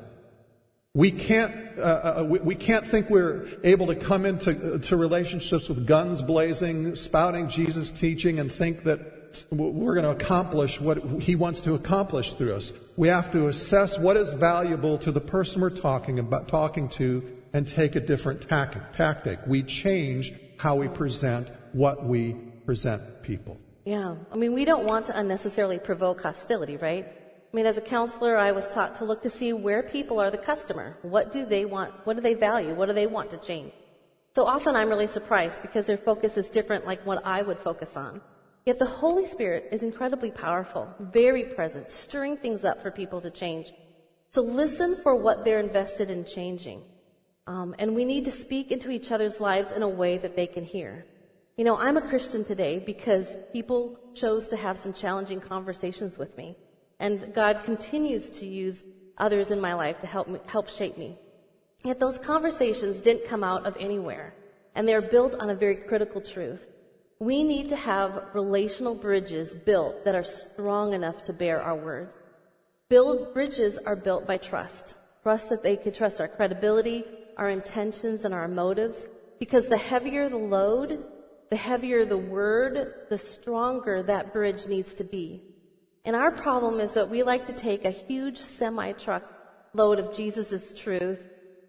We 0.94 1.12
can't, 1.12 1.54
uh, 1.78 1.82
uh, 1.82 2.26
we, 2.30 2.40
we, 2.40 2.56
can't 2.56 2.88
think 2.88 3.10
we're 3.10 3.46
able 3.66 3.88
to 3.88 3.96
come 3.96 4.26
into 4.26 4.76
uh, 4.76 4.78
to 4.78 4.96
relationships 4.96 5.68
with 5.68 5.86
guns 5.86 6.22
blazing, 6.22 6.96
spouting 6.96 7.50
Jesus' 7.50 7.92
teaching, 7.92 8.40
and 8.40 8.50
think 8.50 8.84
that 8.84 9.12
we're 9.52 9.96
going 9.96 10.06
to 10.06 10.24
accomplish 10.24 10.80
what 10.80 11.04
he 11.22 11.36
wants 11.36 11.62
to 11.62 11.74
accomplish 11.74 12.34
through 12.34 12.54
us. 12.54 12.74
We 12.98 13.08
have 13.08 13.32
to 13.32 13.48
assess 13.48 13.98
what 13.98 14.17
is 14.17 14.34
valuable 14.34 14.98
to 15.00 15.12
the 15.12 15.22
person 15.22 15.62
we're 15.62 15.69
talking 15.69 16.19
about, 16.19 16.48
talking 16.48 16.89
to, 16.89 17.24
and 17.54 17.67
take 17.67 17.96
a 17.96 18.00
different 18.00 18.41
tactic. 18.41 19.39
We 19.46 19.63
change 19.63 20.34
how 20.58 20.76
we 20.76 20.88
present 20.88 21.50
what 21.74 22.06
we 22.06 22.34
present 22.65 23.24
people. 23.24 23.60
Yeah. 23.86 24.15
I 24.32 24.36
mean, 24.36 24.54
we 24.54 24.65
don't 24.65 24.86
want 24.86 25.06
to 25.08 25.17
unnecessarily 25.17 25.80
provoke 25.80 26.22
hostility, 26.22 26.78
right? 26.78 27.06
I 27.06 27.56
mean, 27.56 27.65
as 27.65 27.78
a 27.78 27.82
counselor, 27.82 28.38
I 28.38 28.52
was 28.52 28.69
taught 28.69 28.96
to 28.96 29.06
look 29.06 29.22
to 29.24 29.30
see 29.30 29.54
where 29.54 29.84
people 29.84 30.19
are 30.19 30.32
the 30.32 30.38
customer. 30.38 30.98
What 31.02 31.32
do 31.32 31.46
they 31.46 31.65
want? 31.65 31.93
What 32.06 32.15
do 32.15 32.22
they 32.22 32.34
value? 32.34 32.74
What 32.74 32.88
do 32.88 32.93
they 32.93 33.08
want 33.08 33.30
to 33.32 33.38
change? 33.38 33.74
So 34.36 34.46
often 34.46 34.76
I'm 34.76 34.89
really 34.89 35.06
surprised 35.06 35.62
because 35.62 35.86
their 35.86 35.98
focus 35.98 36.38
is 36.38 36.50
different 36.50 36.88
like 36.88 37.06
what 37.06 37.24
I 37.24 37.43
would 37.43 37.60
focus 37.60 37.96
on. 37.96 38.22
Yet 38.65 38.80
the 38.80 38.86
Holy 38.86 39.26
Spirit 39.26 39.67
is 39.71 39.84
incredibly 39.84 40.32
powerful, 40.32 40.88
very 40.99 41.43
present, 41.43 41.89
stirring 41.89 42.38
things 42.38 42.63
up 42.63 42.82
for 42.82 42.91
people 42.91 43.19
to 43.21 43.30
change. 43.30 43.73
So 44.32 44.41
listen 44.41 44.95
for 45.04 45.15
what 45.15 45.43
they're 45.43 45.60
invested 45.60 46.10
in 46.10 46.23
changing. 46.23 46.82
Um, 47.45 47.76
and 47.78 47.93
we 47.93 48.06
need 48.06 48.23
to 48.26 48.32
speak 48.32 48.71
into 48.71 48.89
each 48.89 49.12
other's 49.12 49.41
lives 49.41 49.73
in 49.73 49.84
a 49.84 49.89
way 49.89 50.17
that 50.17 50.36
they 50.36 50.47
can 50.47 50.63
hear. 50.63 51.06
You 51.58 51.65
know, 51.65 51.76
I'm 51.76 51.97
a 51.97 52.02
Christian 52.02 52.45
today 52.45 52.80
because 52.80 53.36
people 53.52 53.99
chose 54.15 54.47
to 54.47 54.58
have 54.58 54.80
some 54.80 54.93
challenging 54.93 55.41
conversations 55.41 56.17
with 56.17 56.36
me. 56.38 56.56
And 56.99 57.34
God 57.34 57.63
continues 57.65 58.30
to 58.32 58.45
use 58.45 58.82
others 59.17 59.52
in 59.52 59.60
my 59.60 59.73
life 59.73 59.99
to 59.99 60.08
help 60.08 60.30
me, 60.30 60.39
help 60.47 60.69
shape 60.69 60.97
me. 60.97 61.17
Yet 61.84 61.99
those 61.99 62.17
conversations 62.17 63.02
didn't 63.02 63.28
come 63.28 63.43
out 63.43 63.65
of 63.65 63.76
anywhere. 63.78 64.34
And 64.73 64.88
they're 64.88 65.02
built 65.02 65.36
on 65.36 65.49
a 65.49 65.56
very 65.56 65.76
critical 65.76 66.21
truth. 66.21 66.65
We 67.19 67.43
need 67.43 67.69
to 67.69 67.76
have 67.76 68.30
relational 68.34 68.95
bridges 68.95 69.56
built 69.56 70.04
that 70.06 70.15
are 70.15 70.23
strong 70.23 70.93
enough 70.93 71.23
to 71.26 71.34
bear 71.34 71.62
our 71.62 71.76
words. 71.76 72.15
Build 72.89 73.34
bridges 73.34 73.78
are 73.78 73.95
built 73.95 74.28
by 74.28 74.38
trust. 74.38 74.95
Trust 75.23 75.49
that 75.49 75.63
they 75.63 75.78
can 75.78 75.93
trust 75.93 76.19
our 76.19 76.28
credibility, 76.28 77.06
our 77.38 77.49
intentions, 77.49 78.26
and 78.26 78.34
our 78.34 78.47
motives. 78.47 79.06
Because 79.39 79.67
the 79.67 79.78
heavier 79.78 80.30
the 80.30 80.38
load, 80.38 81.06
the 81.49 81.56
heavier 81.56 82.06
the 82.06 82.17
word, 82.17 82.93
the 83.10 83.17
stronger 83.17 84.04
that 84.04 84.34
bridge 84.34 84.67
needs 84.67 84.93
to 84.95 85.04
be. 85.04 85.43
And 86.06 86.15
our 86.15 86.32
problem 86.32 86.80
is 86.80 86.93
that 86.93 87.10
we 87.10 87.23
like 87.23 87.45
to 87.45 87.54
take 87.54 87.86
a 87.86 87.91
huge 87.91 88.38
semi 88.38 88.91
truck 88.93 89.23
load 89.73 89.99
of 89.99 90.13
Jesus' 90.13 90.73
truth 90.73 91.19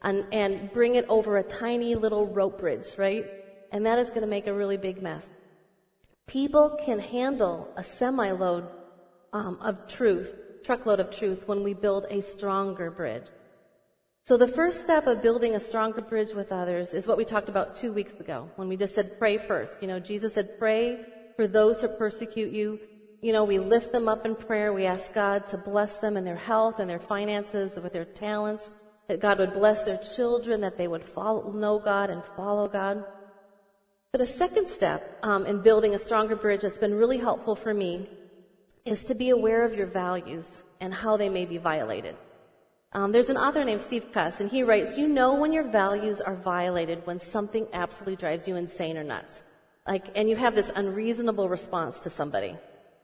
and, 0.03 0.27
and 0.33 0.73
bring 0.73 0.97
it 0.97 1.07
over 1.09 1.39
a 1.39 1.43
tiny 1.43 1.95
little 1.95 2.27
rope 2.27 2.59
bridge, 2.59 2.87
right? 2.99 3.25
And 3.75 3.85
that 3.85 3.99
is 3.99 4.11
going 4.11 4.21
to 4.23 4.29
make 4.29 4.47
a 4.47 4.55
really 4.55 4.77
big 4.77 5.03
mess. 5.03 5.29
People 6.29 6.79
can 6.87 7.01
handle 7.01 7.69
a 7.77 7.83
semi 7.83 8.31
load 8.31 8.69
um, 9.33 9.59
of 9.61 9.89
truth, 9.89 10.33
truckload 10.63 11.01
of 11.01 11.11
truth, 11.11 11.43
when 11.47 11.65
we 11.65 11.75
build 11.75 12.07
a 12.09 12.23
stronger 12.23 12.89
bridge. 12.89 13.27
So 14.23 14.37
the 14.37 14.47
first 14.47 14.83
step 14.83 15.09
of 15.09 15.21
building 15.21 15.57
a 15.57 15.61
stronger 15.61 16.03
bridge 16.03 16.33
with 16.33 16.53
others 16.53 16.95
is 16.95 17.09
what 17.09 17.19
we 17.19 17.25
talked 17.25 17.49
about 17.49 17.75
two 17.75 17.93
weeks 17.93 18.15
ago 18.15 18.49
when 18.55 18.69
we 18.69 18.77
just 18.77 18.95
said 18.95 19.19
pray 19.19 19.39
first. 19.39 19.83
You 19.83 19.89
know, 19.89 19.99
Jesus 19.99 20.35
said 20.35 20.57
pray 20.57 21.05
for 21.35 21.49
those 21.49 21.81
who 21.81 21.89
persecute 21.89 22.53
you 22.53 22.79
you 23.25 23.33
know, 23.33 23.45
we 23.45 23.59
lift 23.59 23.91
them 23.91 24.07
up 24.07 24.27
in 24.27 24.37
prayer. 24.37 24.75
We 24.75 24.85
ask 24.85 25.15
God 25.15 25.47
to 25.47 25.57
bless 25.57 25.97
them 25.97 26.19
in 26.19 26.25
their 26.25 26.37
health 26.37 26.79
and 26.79 26.91
their 26.91 27.01
finances, 27.01 27.75
with 27.75 27.95
their 27.95 28.05
talents, 28.05 28.71
that 29.09 29.19
God 29.19 29.39
would 29.39 29.55
bless 29.55 29.83
their 29.83 29.97
children, 29.97 30.61
that 30.61 30.77
they 30.77 30.89
would 30.89 31.03
follow, 31.03 31.51
know 31.51 31.79
God 31.79 32.11
and 32.11 32.23
follow 32.23 32.69
God. 32.69 33.03
But 34.15 34.21
a 34.21 34.27
second 34.27 34.69
step 34.69 35.19
um, 35.25 35.45
in 35.45 35.61
building 35.61 35.97
a 35.97 35.99
stronger 35.99 36.37
bridge 36.37 36.61
that's 36.61 36.79
been 36.79 36.95
really 36.95 37.19
helpful 37.19 37.57
for 37.57 37.75
me 37.75 38.09
is 38.85 39.03
to 39.07 39.15
be 39.17 39.31
aware 39.31 39.65
of 39.65 39.75
your 39.75 39.89
values 39.89 40.63
and 40.81 40.95
how 40.95 41.17
they 41.17 41.29
may 41.29 41.47
be 41.47 41.59
violated. 41.59 42.15
Um, 42.93 43.11
there's 43.11 43.29
an 43.29 43.37
author 43.37 43.65
named 43.65 43.81
Steve 43.81 44.13
Cuss, 44.13 44.41
and 44.41 44.49
he 44.49 44.63
writes, 44.63 44.97
"You 44.97 45.09
know 45.09 45.35
when 45.35 45.53
your 45.53 45.65
values 45.65 46.21
are 46.21 46.37
violated 46.37 47.05
when 47.09 47.19
something 47.19 47.67
absolutely 47.73 48.15
drives 48.15 48.47
you 48.47 48.55
insane 48.55 48.97
or 48.97 49.03
nuts, 49.03 49.43
like, 49.85 50.17
and 50.17 50.31
you 50.31 50.37
have 50.37 50.55
this 50.55 50.71
unreasonable 50.77 51.49
response 51.49 51.99
to 52.05 52.09
somebody. 52.09 52.57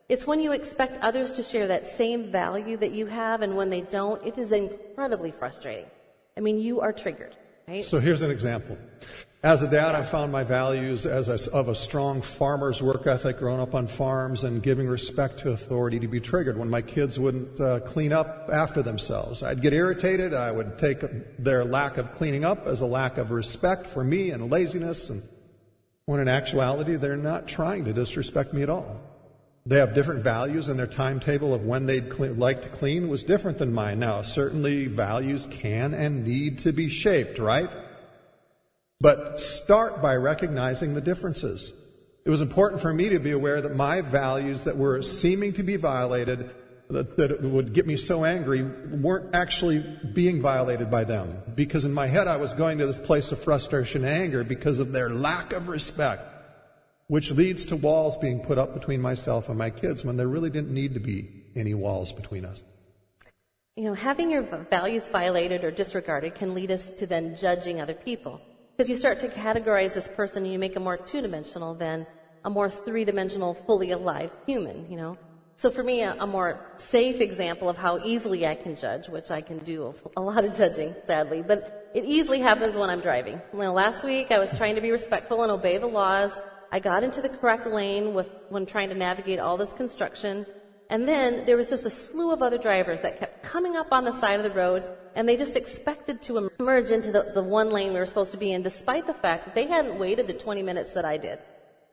It's 0.09 0.29
when 0.29 0.39
you 0.39 0.53
expect 0.53 1.03
others 1.03 1.33
to 1.33 1.43
share 1.43 1.67
that 1.67 1.87
same 1.87 2.31
value 2.31 2.77
that 2.77 2.93
you 2.93 3.07
have, 3.07 3.43
and 3.43 3.57
when 3.57 3.69
they 3.69 3.81
don't, 3.81 4.25
it 4.25 4.39
is 4.39 4.53
incredibly 4.53 5.33
frustrating. 5.33 5.91
I 6.37 6.41
mean, 6.41 6.61
you 6.61 6.81
are 6.81 6.93
triggered, 6.93 7.35
right? 7.67 7.85
So 7.85 7.99
here's 7.99 8.23
an 8.23 8.31
example. 8.31 8.79
As 9.43 9.63
a 9.63 9.69
dad, 9.69 9.95
I 9.95 10.03
found 10.03 10.31
my 10.31 10.45
values 10.45 11.07
as 11.07 11.31
a, 11.31 11.51
of 11.53 11.69
a 11.69 11.75
strong 11.75 12.21
farmer's 12.21 12.83
work 12.83 13.07
ethic, 13.07 13.39
growing 13.39 13.59
up 13.59 13.75
on 13.75 13.87
farms, 13.87 14.45
and 14.45 14.63
giving 14.63 14.87
respect 14.87 15.39
to 15.39 15.51
authority 15.53 15.99
to 15.99 16.09
be 16.09 16.21
triggered 16.21 16.59
when 16.59 16.69
my 16.69 16.83
kids 16.83 17.19
wouldn't 17.19 17.59
uh, 17.59 17.81
clean 17.81 18.13
up 18.13 18.51
after 18.53 18.83
themselves. 18.83 19.43
I'd 19.43 19.63
get 19.63 19.73
irritated. 19.73 20.35
I 20.35 20.51
would 20.51 20.77
take 20.77 21.03
their 21.39 21.65
lack 21.65 21.97
of 21.97 22.13
cleaning 22.13 22.45
up 22.45 22.67
as 22.67 22.83
a 22.83 22.87
lack 22.87 23.17
of 23.17 23.31
respect 23.31 23.87
for 23.87 24.05
me 24.05 24.29
and 24.29 24.51
laziness, 24.51 25.09
and 25.09 25.23
when 26.05 26.21
in 26.21 26.29
actuality, 26.29 26.97
they're 26.97 27.17
not 27.17 27.49
trying 27.49 27.87
to 27.87 27.95
disrespect 27.95 28.53
me 28.53 28.61
at 28.61 28.69
all. 28.69 29.01
They 29.65 29.79
have 29.79 29.95
different 29.95 30.23
values, 30.23 30.69
and 30.69 30.79
their 30.79 30.87
timetable 30.87 31.55
of 31.55 31.65
when 31.65 31.87
they'd 31.87 32.13
like 32.13 32.61
to 32.61 32.69
clean 32.69 33.09
was 33.09 33.25
different 33.25 33.57
than 33.57 33.73
mine. 33.73 34.01
Now, 34.01 34.21
certainly 34.21 34.87
values 34.87 35.49
can 35.51 35.95
and 35.95 36.27
need 36.27 36.59
to 36.59 36.73
be 36.73 36.91
shaped, 36.91 37.39
right? 37.39 37.71
But 39.01 39.41
start 39.41 40.03
by 40.03 40.17
recognizing 40.17 40.93
the 40.93 41.01
differences. 41.01 41.73
It 42.25 42.31
was 42.31 42.43
important 42.43 42.83
for 42.83 42.93
me 42.93 43.09
to 43.11 43.19
be 43.19 43.31
aware 43.31 43.63
that 43.63 43.75
my 43.75 44.03
values 44.03 44.65
that 44.65 44.77
were 44.77 45.01
seeming 45.01 45.55
to 45.55 45.63
be 45.63 45.77
violated, 45.77 46.51
that, 46.91 47.17
that 47.17 47.43
would 47.43 47.73
get 47.73 47.87
me 47.87 47.97
so 47.97 48.27
angry, 48.27 48.63
weren't 48.63 49.35
actually 49.35 49.79
being 50.13 50.43
violated 50.43 50.91
by 50.91 51.05
them. 51.05 51.43
Because 51.55 51.87
in 51.87 51.95
my 51.95 52.09
head, 52.09 52.29
I 52.29 52.37
was 52.37 52.53
going 52.53 52.77
to 52.79 52.87
this 52.87 52.99
place 52.99 53.33
of 53.33 53.43
frustration 53.43 54.05
and 54.05 54.23
anger 54.23 54.45
because 54.45 54.81
of 54.81 54.93
their 54.93 55.09
lack 55.09 55.55
of 55.55 55.69
respect, 55.69 56.23
which 57.07 57.31
leads 57.31 57.65
to 57.67 57.77
walls 57.77 58.19
being 58.19 58.41
put 58.41 58.59
up 58.59 58.75
between 58.75 59.01
myself 59.01 59.49
and 59.49 59.57
my 59.57 59.71
kids 59.71 60.05
when 60.05 60.19
there 60.19 60.29
really 60.29 60.51
didn't 60.51 60.75
need 60.75 60.93
to 60.93 61.01
be 61.01 61.45
any 61.57 61.73
walls 61.73 62.13
between 62.13 62.45
us. 62.45 62.63
You 63.77 63.85
know, 63.85 63.95
having 63.95 64.31
your 64.31 64.43
values 64.71 65.09
violated 65.09 65.65
or 65.65 65.71
disregarded 65.71 66.35
can 66.35 66.53
lead 66.55 66.71
us 66.71 66.93
to 66.93 67.07
then 67.07 67.35
judging 67.35 67.81
other 67.81 67.95
people. 67.95 68.43
Because 68.81 68.89
you 68.89 68.97
start 68.97 69.21
to 69.21 69.29
categorize 69.29 69.93
this 69.93 70.09
person 70.09 70.45
and 70.45 70.51
you 70.55 70.59
make 70.59 70.73
them 70.73 70.85
more 70.85 70.97
two 70.97 71.21
dimensional 71.21 71.75
than 71.75 72.07
a 72.47 72.49
more 72.49 72.71
three 72.71 73.05
dimensional, 73.05 73.53
fully 73.53 73.91
alive 73.91 74.31
human, 74.47 74.91
you 74.91 74.97
know? 74.97 75.19
So 75.57 75.71
for 75.71 75.83
me, 75.83 76.01
a, 76.01 76.17
a, 76.19 76.27
more 76.27 76.59
safe 76.79 77.21
example 77.21 77.69
of 77.69 77.77
how 77.77 78.03
easily 78.07 78.47
I 78.47 78.55
can 78.55 78.75
judge, 78.75 79.07
which 79.11 79.31
I 79.31 79.43
can 79.43 79.59
do 79.59 79.95
a 80.17 80.23
lot 80.23 80.47
of 80.47 80.57
judging, 80.57 80.95
sadly, 81.05 81.45
but 81.47 81.91
it 81.95 82.07
easily 82.07 82.41
happens 82.41 82.75
when 82.75 82.89
I'm 82.89 83.01
driving. 83.01 83.39
Well, 83.53 83.75
last 83.75 84.03
week 84.03 84.31
I 84.31 84.39
was 84.39 84.51
trying 84.57 84.77
to 84.77 84.81
be 84.81 84.91
respectful 84.91 85.43
and 85.43 85.53
obey 85.53 85.77
the 85.77 85.87
laws. 85.87 86.39
I 86.73 86.81
got 86.81 87.03
into 87.03 87.21
the 87.21 87.29
correct 87.29 87.67
lane 87.67 88.15
with, 88.15 88.31
when 88.49 88.65
trying 88.65 88.89
to 88.89 88.95
navigate 88.95 89.41
all 89.41 89.59
this 89.59 89.75
construction. 89.75 90.47
And 90.91 91.07
then 91.07 91.47
there 91.47 91.57
was 91.57 91.71
just 91.71 91.87
a 91.87 91.91
slew 91.91 92.33
of 92.33 92.43
other 92.43 92.59
drivers 92.59 93.03
that 93.03 93.19
kept 93.19 93.45
coming 93.45 93.77
up 93.77 93.93
on 93.93 94.05
the 94.05 94.13
side 94.13 94.41
of 94.41 94.43
the 94.43 94.51
road 94.51 94.83
and 95.15 95.29
they 95.29 95.37
just 95.37 95.57
expected 95.57 96.21
to 96.23 96.51
emerge 96.59 96.91
into 96.91 97.13
the, 97.13 97.31
the 97.33 97.43
one 97.43 97.71
lane 97.71 97.93
we 97.93 97.99
were 98.01 98.07
supposed 98.07 98.33
to 98.33 98.37
be 98.37 98.53
in, 98.53 98.63
despite 98.63 99.07
the 99.07 99.15
fact 99.15 99.45
that 99.45 99.55
they 99.55 99.67
hadn't 99.67 99.99
waited 99.99 100.27
the 100.27 100.35
20 100.35 100.63
minutes 100.65 100.93
that 100.93 101.05
I 101.05 101.17
did. 101.17 101.39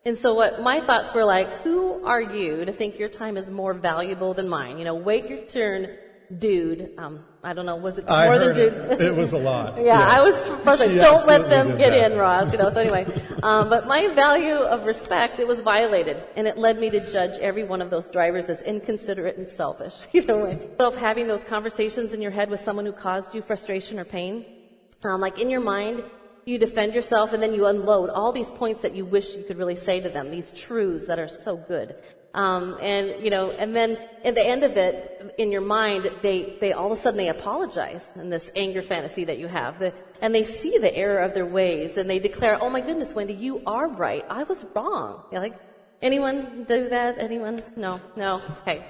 And 0.03 0.17
so 0.17 0.33
what 0.33 0.62
my 0.62 0.81
thoughts 0.81 1.13
were 1.13 1.25
like, 1.25 1.47
who 1.62 2.05
are 2.05 2.21
you 2.21 2.65
to 2.65 2.73
think 2.73 2.97
your 2.97 3.10
time 3.10 3.38
is 3.38 3.51
more 3.51 3.73
valuable 3.73 4.33
than 4.33 4.49
mine? 4.49 4.79
You 4.79 4.86
know, 4.86 4.95
wait 4.95 5.27
your 5.27 5.45
turn, 5.45 5.97
dude. 6.38 6.93
Um, 6.97 7.23
I 7.47 7.53
don't 7.53 7.65
know, 7.65 7.77
was 7.77 7.97
it 7.97 8.03
I 8.10 8.25
more 8.25 8.38
than 8.38 8.53
dude? 8.53 8.73
It. 8.73 9.01
it. 9.01 9.15
was 9.15 9.31
a 9.31 9.38
lot. 9.38 9.77
yeah, 9.77 9.83
yes. 9.83 10.19
I 10.19 10.21
was 10.21 10.47
first 10.65 10.81
like, 10.81 10.95
don't 10.95 11.25
let 11.25 11.49
them 11.49 11.77
get 11.77 11.91
that. 11.91 12.12
in, 12.12 12.17
Ross. 12.17 12.51
You 12.51 12.57
know, 12.57 12.69
so 12.69 12.81
anyway, 12.81 13.05
um, 13.41 13.69
but 13.69 13.88
my 13.88 14.13
value 14.13 14.55
of 14.55 14.86
respect 14.86 15.39
it 15.39 15.47
was 15.47 15.62
violated, 15.62 16.21
and 16.36 16.45
it 16.45 16.57
led 16.57 16.77
me 16.77 16.89
to 16.89 16.99
judge 17.10 17.39
every 17.39 17.63
one 17.63 17.81
of 17.81 17.89
those 17.89 18.10
drivers 18.10 18.49
as 18.49 18.62
inconsiderate 18.63 19.38
and 19.38 19.47
selfish. 19.47 20.07
You 20.17 20.25
know, 20.25 20.60
so 20.79 20.91
having 20.91 21.27
those 21.27 21.43
conversations 21.43 22.13
in 22.13 22.21
your 22.21 22.31
head 22.31 22.49
with 22.49 22.60
someone 22.60 22.86
who 22.86 22.91
caused 22.91 23.36
you 23.36 23.41
frustration 23.41 23.99
or 23.99 24.03
pain, 24.03 24.45
um, 25.05 25.21
like 25.21 25.39
in 25.39 25.49
your 25.49 25.62
mind, 25.62 26.03
you 26.43 26.57
defend 26.57 26.95
yourself 26.95 27.33
and 27.33 27.41
then 27.43 27.53
you 27.53 27.67
unload 27.67 28.10
all 28.10 28.31
these 28.31 28.51
points 28.51 28.81
that 28.81 28.95
you 28.95 29.05
wish 29.05 29.36
you 29.36 29.43
could 29.43 29.57
really 29.57 29.75
say 29.75 29.99
to 29.99 30.10
them, 30.10 30.31
these 30.31 30.51
truths 30.51 31.05
that 31.05 31.19
are 31.19 31.27
so 31.27 31.55
good. 31.55 31.95
Um, 32.38 32.78
and 32.82 33.23
you 33.23 33.32
know, 33.32 33.50
and 33.50 33.76
then 33.76 33.97
at 34.23 34.36
the 34.36 34.47
end 34.47 34.63
of 34.63 34.78
it, 34.78 35.34
in 35.39 35.52
your 35.52 35.62
mind, 35.62 36.12
they 36.21 36.56
they 36.62 36.71
all 36.71 36.91
of 36.91 36.97
a 36.97 37.02
sudden 37.02 37.17
they 37.17 37.30
apologize 37.30 38.12
in 38.15 38.30
this 38.30 38.52
anger 38.56 38.84
fantasy 38.84 39.26
that 39.26 39.39
you 39.39 39.47
have, 39.47 39.91
and 40.21 40.36
they 40.36 40.43
see 40.43 40.78
the 40.78 40.95
error 40.95 41.17
of 41.17 41.34
their 41.34 41.47
ways, 41.47 41.97
and 41.97 42.08
they 42.08 42.19
declare, 42.19 42.62
"Oh 42.62 42.69
my 42.69 42.80
goodness, 42.80 43.15
Wendy, 43.15 43.34
you 43.34 43.63
are 43.65 43.88
right. 43.89 44.23
I 44.30 44.43
was 44.43 44.63
wrong." 44.76 45.23
You're 45.32 45.41
like, 45.41 45.60
anyone 46.00 46.65
do 46.67 46.89
that? 46.89 47.17
Anyone? 47.17 47.63
No, 47.76 48.00
no. 48.15 48.43
Okay. 48.62 48.86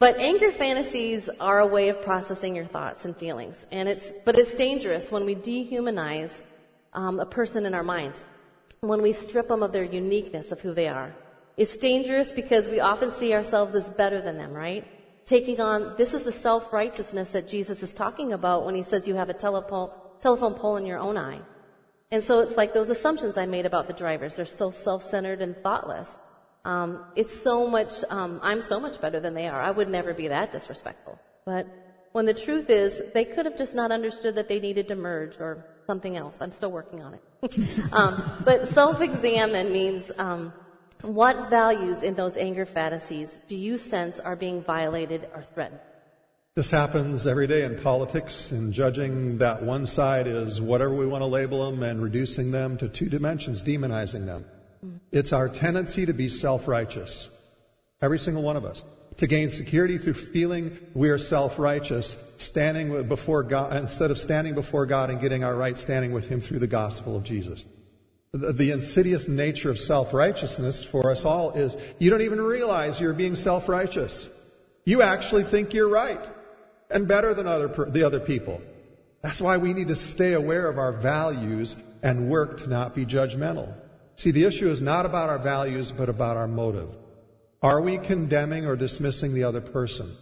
But 0.00 0.18
anger 0.18 0.50
fantasies 0.50 1.28
are 1.38 1.60
a 1.60 1.66
way 1.68 1.88
of 1.88 2.02
processing 2.02 2.56
your 2.56 2.66
thoughts 2.66 3.04
and 3.04 3.16
feelings, 3.16 3.64
and 3.70 3.88
it's 3.88 4.12
but 4.24 4.36
it's 4.36 4.54
dangerous 4.54 5.12
when 5.12 5.24
we 5.24 5.36
dehumanize 5.36 6.40
um, 6.94 7.20
a 7.20 7.26
person 7.26 7.64
in 7.64 7.74
our 7.74 7.84
mind, 7.84 8.20
when 8.80 9.02
we 9.02 9.12
strip 9.12 9.46
them 9.46 9.62
of 9.62 9.70
their 9.70 9.84
uniqueness 9.84 10.50
of 10.50 10.60
who 10.60 10.74
they 10.74 10.88
are. 10.88 11.14
It's 11.56 11.76
dangerous 11.76 12.32
because 12.32 12.68
we 12.68 12.80
often 12.80 13.10
see 13.10 13.32
ourselves 13.32 13.74
as 13.74 13.88
better 13.90 14.20
than 14.20 14.36
them, 14.36 14.52
right? 14.52 14.84
Taking 15.24 15.60
on, 15.60 15.94
this 15.96 16.12
is 16.12 16.22
the 16.22 16.32
self-righteousness 16.32 17.30
that 17.32 17.48
Jesus 17.48 17.82
is 17.82 17.92
talking 17.92 18.32
about 18.32 18.66
when 18.66 18.74
he 18.74 18.82
says 18.82 19.08
you 19.08 19.14
have 19.14 19.30
a 19.30 19.34
telephone, 19.34 19.90
telephone 20.20 20.54
pole 20.54 20.76
in 20.76 20.86
your 20.86 20.98
own 20.98 21.16
eye. 21.16 21.40
And 22.10 22.22
so 22.22 22.40
it's 22.40 22.56
like 22.56 22.74
those 22.74 22.90
assumptions 22.90 23.36
I 23.36 23.46
made 23.46 23.66
about 23.66 23.88
the 23.88 23.92
drivers. 23.92 24.36
They're 24.36 24.46
so 24.46 24.70
self-centered 24.70 25.40
and 25.40 25.56
thoughtless. 25.62 26.18
Um, 26.64 27.04
it's 27.16 27.36
so 27.42 27.66
much, 27.66 27.92
um, 28.10 28.38
I'm 28.42 28.60
so 28.60 28.78
much 28.78 29.00
better 29.00 29.18
than 29.18 29.34
they 29.34 29.48
are. 29.48 29.60
I 29.60 29.70
would 29.70 29.88
never 29.88 30.12
be 30.12 30.28
that 30.28 30.52
disrespectful. 30.52 31.18
But 31.44 31.66
when 32.12 32.26
the 32.26 32.34
truth 32.34 32.70
is, 32.70 33.02
they 33.14 33.24
could 33.24 33.46
have 33.46 33.56
just 33.56 33.74
not 33.74 33.90
understood 33.92 34.34
that 34.34 34.48
they 34.48 34.60
needed 34.60 34.88
to 34.88 34.96
merge 34.96 35.40
or 35.40 35.64
something 35.86 36.16
else. 36.16 36.38
I'm 36.40 36.52
still 36.52 36.72
working 36.72 37.02
on 37.02 37.14
it. 37.14 37.92
um, 37.92 38.22
but 38.44 38.68
self-examine 38.68 39.72
means, 39.72 40.10
um, 40.18 40.52
what 41.06 41.50
values 41.50 42.02
in 42.02 42.14
those 42.14 42.36
anger 42.36 42.66
fantasies 42.66 43.40
do 43.48 43.56
you 43.56 43.78
sense 43.78 44.20
are 44.20 44.36
being 44.36 44.62
violated 44.62 45.28
or 45.34 45.42
threatened? 45.42 45.80
This 46.54 46.70
happens 46.70 47.26
every 47.26 47.46
day 47.46 47.64
in 47.64 47.78
politics, 47.78 48.50
in 48.50 48.72
judging 48.72 49.38
that 49.38 49.62
one 49.62 49.86
side 49.86 50.26
is 50.26 50.60
whatever 50.60 50.94
we 50.94 51.06
want 51.06 51.20
to 51.20 51.26
label 51.26 51.70
them 51.70 51.82
and 51.82 52.02
reducing 52.02 52.50
them 52.50 52.78
to 52.78 52.88
two 52.88 53.10
dimensions, 53.10 53.62
demonizing 53.62 54.24
them. 54.24 54.46
Mm-hmm. 54.84 54.96
It's 55.12 55.34
our 55.34 55.50
tendency 55.50 56.06
to 56.06 56.14
be 56.14 56.30
self 56.30 56.66
righteous. 56.66 57.28
Every 58.00 58.18
single 58.18 58.42
one 58.42 58.56
of 58.56 58.64
us. 58.64 58.84
To 59.18 59.26
gain 59.26 59.50
security 59.50 59.98
through 59.98 60.14
feeling 60.14 60.78
we 60.94 61.10
are 61.10 61.18
self 61.18 61.58
righteous, 61.58 62.16
standing 62.38 63.06
before 63.06 63.42
God, 63.42 63.76
instead 63.76 64.10
of 64.10 64.18
standing 64.18 64.54
before 64.54 64.86
God 64.86 65.10
and 65.10 65.20
getting 65.20 65.44
our 65.44 65.54
right 65.54 65.78
standing 65.78 66.12
with 66.12 66.28
Him 66.28 66.40
through 66.40 66.60
the 66.60 66.66
gospel 66.66 67.16
of 67.16 67.22
Jesus. 67.22 67.66
The, 68.36 68.70
insidious 68.70 69.28
nature 69.28 69.70
of 69.70 69.78
self 69.78 70.12
righteousness 70.12 70.84
for 70.84 71.10
us 71.10 71.24
all 71.24 71.52
is 71.52 71.76
you 71.98 72.10
don't 72.10 72.22
even 72.22 72.40
realize 72.40 73.00
you're 73.00 73.12
being 73.12 73.34
self 73.36 73.68
righteous. 73.68 74.28
You 74.84 75.02
actually 75.02 75.44
think 75.44 75.74
you're 75.74 75.88
right 75.88 76.24
and 76.90 77.08
better 77.08 77.34
than 77.34 77.46
other, 77.46 77.68
the 77.88 78.02
other 78.02 78.20
people. 78.20 78.60
That's 79.22 79.40
why 79.40 79.56
we 79.56 79.72
need 79.72 79.88
to 79.88 79.96
stay 79.96 80.34
aware 80.34 80.68
of 80.68 80.78
our 80.78 80.92
values 80.92 81.76
and 82.02 82.28
work 82.30 82.58
to 82.58 82.68
not 82.68 82.94
be 82.94 83.04
judgmental. 83.04 83.74
See, 84.16 84.30
the 84.30 84.44
issue 84.44 84.68
is 84.68 84.80
not 84.80 85.04
about 85.04 85.28
our 85.28 85.38
values, 85.38 85.90
but 85.92 86.08
about 86.08 86.36
our 86.36 86.46
motive. 86.46 86.96
Are 87.62 87.80
we 87.80 87.98
condemning 87.98 88.66
or 88.66 88.76
dismissing 88.76 89.34
the 89.34 89.44
other 89.44 89.60
person? 89.60 90.16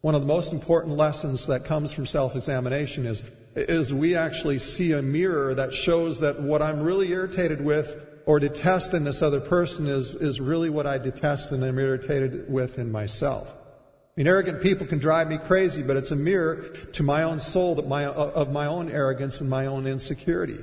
One 0.00 0.14
of 0.14 0.22
the 0.22 0.26
most 0.26 0.52
important 0.52 0.96
lessons 0.96 1.46
that 1.46 1.64
comes 1.64 1.92
from 1.92 2.06
self-examination 2.06 3.06
is, 3.06 3.22
is 3.56 3.92
we 3.92 4.14
actually 4.14 4.58
see 4.58 4.92
a 4.92 5.02
mirror 5.02 5.54
that 5.54 5.72
shows 5.72 6.20
that 6.20 6.40
what 6.40 6.60
I'm 6.62 6.80
really 6.80 7.10
irritated 7.10 7.64
with 7.64 8.04
or 8.26 8.38
detest 8.38 8.92
in 8.92 9.04
this 9.04 9.22
other 9.22 9.40
person 9.40 9.86
is, 9.86 10.14
is 10.14 10.40
really 10.40 10.68
what 10.68 10.86
I 10.86 10.98
detest 10.98 11.52
and 11.52 11.64
am 11.64 11.78
irritated 11.78 12.52
with 12.52 12.78
in 12.78 12.92
myself. 12.92 13.54
I 13.56 14.20
mean, 14.20 14.26
arrogant 14.26 14.62
people 14.62 14.86
can 14.86 14.98
drive 14.98 15.28
me 15.28 15.38
crazy, 15.38 15.82
but 15.82 15.96
it's 15.96 16.10
a 16.10 16.16
mirror 16.16 16.62
to 16.92 17.02
my 17.02 17.22
own 17.22 17.40
soul 17.40 17.74
that 17.76 17.88
my, 17.88 18.04
uh, 18.04 18.12
of 18.12 18.52
my 18.52 18.66
own 18.66 18.90
arrogance 18.90 19.40
and 19.40 19.48
my 19.48 19.66
own 19.66 19.86
insecurity. 19.86 20.58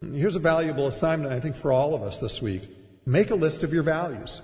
Here's 0.00 0.36
a 0.36 0.40
valuable 0.40 0.88
assignment, 0.88 1.32
I 1.32 1.40
think, 1.40 1.54
for 1.54 1.72
all 1.72 1.94
of 1.94 2.02
us 2.02 2.18
this 2.20 2.42
week. 2.42 2.68
Make 3.06 3.30
a 3.30 3.36
list 3.36 3.62
of 3.62 3.72
your 3.72 3.84
values. 3.84 4.42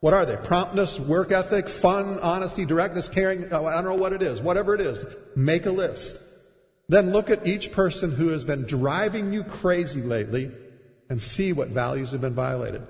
What 0.00 0.14
are 0.14 0.24
they? 0.24 0.36
Promptness, 0.36 0.98
work 0.98 1.32
ethic, 1.32 1.68
fun, 1.68 2.18
honesty, 2.20 2.64
directness, 2.64 3.08
caring. 3.08 3.52
Oh, 3.52 3.66
I 3.66 3.74
don't 3.74 3.84
know 3.84 3.94
what 3.94 4.12
it 4.12 4.22
is. 4.22 4.40
Whatever 4.40 4.74
it 4.74 4.80
is, 4.80 5.04
make 5.36 5.66
a 5.66 5.70
list. 5.70 6.20
Then 6.90 7.12
look 7.12 7.30
at 7.30 7.46
each 7.46 7.70
person 7.70 8.10
who 8.10 8.28
has 8.30 8.42
been 8.42 8.64
driving 8.64 9.32
you 9.32 9.44
crazy 9.44 10.02
lately 10.02 10.50
and 11.08 11.22
see 11.22 11.52
what 11.52 11.68
values 11.68 12.10
have 12.10 12.20
been 12.20 12.34
violated. 12.34 12.82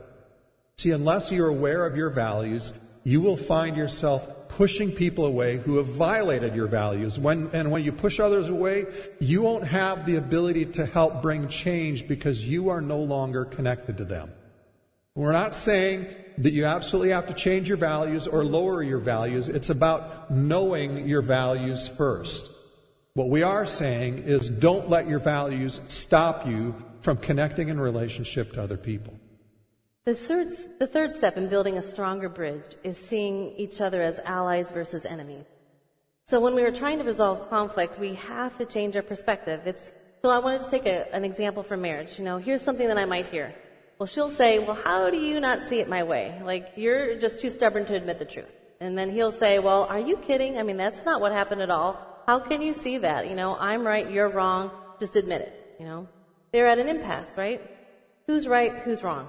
See, 0.78 0.92
unless 0.92 1.30
you're 1.30 1.48
aware 1.48 1.84
of 1.84 1.98
your 1.98 2.08
values, 2.08 2.72
you 3.04 3.20
will 3.20 3.36
find 3.36 3.76
yourself 3.76 4.48
pushing 4.48 4.90
people 4.90 5.26
away 5.26 5.58
who 5.58 5.76
have 5.76 5.88
violated 5.88 6.56
your 6.56 6.66
values. 6.66 7.18
When, 7.18 7.50
and 7.52 7.70
when 7.70 7.84
you 7.84 7.92
push 7.92 8.20
others 8.20 8.48
away, 8.48 8.86
you 9.18 9.42
won't 9.42 9.64
have 9.64 10.06
the 10.06 10.16
ability 10.16 10.64
to 10.80 10.86
help 10.86 11.20
bring 11.20 11.48
change 11.48 12.08
because 12.08 12.42
you 12.46 12.70
are 12.70 12.80
no 12.80 13.00
longer 13.00 13.44
connected 13.44 13.98
to 13.98 14.06
them. 14.06 14.32
We're 15.14 15.32
not 15.32 15.54
saying 15.54 16.06
that 16.38 16.54
you 16.54 16.64
absolutely 16.64 17.10
have 17.10 17.26
to 17.26 17.34
change 17.34 17.68
your 17.68 17.76
values 17.76 18.26
or 18.26 18.46
lower 18.46 18.82
your 18.82 18.98
values. 18.98 19.50
It's 19.50 19.68
about 19.68 20.30
knowing 20.30 21.06
your 21.06 21.20
values 21.20 21.86
first. 21.86 22.50
What 23.20 23.28
we 23.28 23.42
are 23.42 23.66
saying 23.66 24.22
is 24.24 24.48
don't 24.48 24.88
let 24.88 25.06
your 25.06 25.18
values 25.18 25.82
stop 25.88 26.46
you 26.46 26.74
from 27.02 27.18
connecting 27.18 27.68
in 27.68 27.78
relationship 27.78 28.54
to 28.54 28.62
other 28.62 28.78
people. 28.78 29.12
The 30.06 30.14
third, 30.14 30.48
the 30.78 30.86
third 30.86 31.14
step 31.14 31.36
in 31.36 31.50
building 31.50 31.76
a 31.76 31.82
stronger 31.82 32.30
bridge 32.30 32.76
is 32.82 32.96
seeing 32.96 33.50
each 33.58 33.82
other 33.82 34.00
as 34.00 34.20
allies 34.20 34.70
versus 34.70 35.04
enemies. 35.04 35.44
So 36.28 36.40
when 36.40 36.54
we 36.54 36.62
are 36.62 36.72
trying 36.72 36.96
to 36.96 37.04
resolve 37.04 37.50
conflict, 37.50 37.98
we 37.98 38.14
have 38.14 38.56
to 38.56 38.64
change 38.64 38.96
our 38.96 39.02
perspective. 39.02 39.66
It's, 39.66 39.92
so 40.22 40.30
I 40.30 40.38
wanted 40.38 40.62
to 40.62 40.70
take 40.70 40.86
a, 40.86 41.14
an 41.14 41.22
example 41.22 41.62
from 41.62 41.82
marriage. 41.82 42.18
You 42.18 42.24
know, 42.24 42.38
here's 42.38 42.62
something 42.62 42.88
that 42.88 42.96
I 42.96 43.04
might 43.04 43.26
hear. 43.26 43.54
Well, 43.98 44.06
she'll 44.06 44.30
say, 44.30 44.60
well, 44.60 44.76
how 44.82 45.10
do 45.10 45.18
you 45.18 45.40
not 45.40 45.60
see 45.60 45.80
it 45.80 45.90
my 45.90 46.04
way? 46.04 46.40
Like, 46.42 46.72
you're 46.74 47.18
just 47.18 47.38
too 47.38 47.50
stubborn 47.50 47.84
to 47.84 47.94
admit 47.94 48.18
the 48.18 48.24
truth. 48.24 48.48
And 48.80 48.96
then 48.96 49.10
he'll 49.10 49.30
say, 49.30 49.58
well, 49.58 49.84
are 49.90 50.00
you 50.00 50.16
kidding? 50.16 50.56
I 50.56 50.62
mean, 50.62 50.78
that's 50.78 51.04
not 51.04 51.20
what 51.20 51.32
happened 51.32 51.60
at 51.60 51.68
all. 51.68 52.06
How 52.30 52.38
can 52.38 52.62
you 52.62 52.74
see 52.74 52.96
that? 52.98 53.28
You 53.28 53.34
know, 53.34 53.56
I'm 53.58 53.84
right, 53.84 54.08
you're 54.08 54.28
wrong. 54.28 54.70
Just 55.00 55.16
admit 55.16 55.40
it. 55.40 55.74
You 55.80 55.84
know, 55.84 56.08
they're 56.52 56.68
at 56.68 56.78
an 56.78 56.86
impasse, 56.86 57.32
right? 57.36 57.60
Who's 58.28 58.46
right? 58.46 58.72
Who's 58.84 59.02
wrong? 59.02 59.28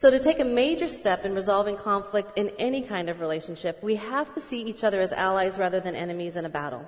So 0.00 0.10
to 0.10 0.18
take 0.18 0.40
a 0.40 0.44
major 0.44 0.88
step 0.88 1.24
in 1.24 1.36
resolving 1.36 1.76
conflict 1.76 2.36
in 2.36 2.50
any 2.58 2.82
kind 2.82 3.08
of 3.08 3.20
relationship, 3.20 3.80
we 3.80 3.94
have 3.94 4.34
to 4.34 4.40
see 4.40 4.60
each 4.62 4.82
other 4.82 5.00
as 5.00 5.12
allies 5.12 5.56
rather 5.56 5.78
than 5.78 5.94
enemies 5.94 6.34
in 6.34 6.46
a 6.46 6.48
battle. 6.48 6.84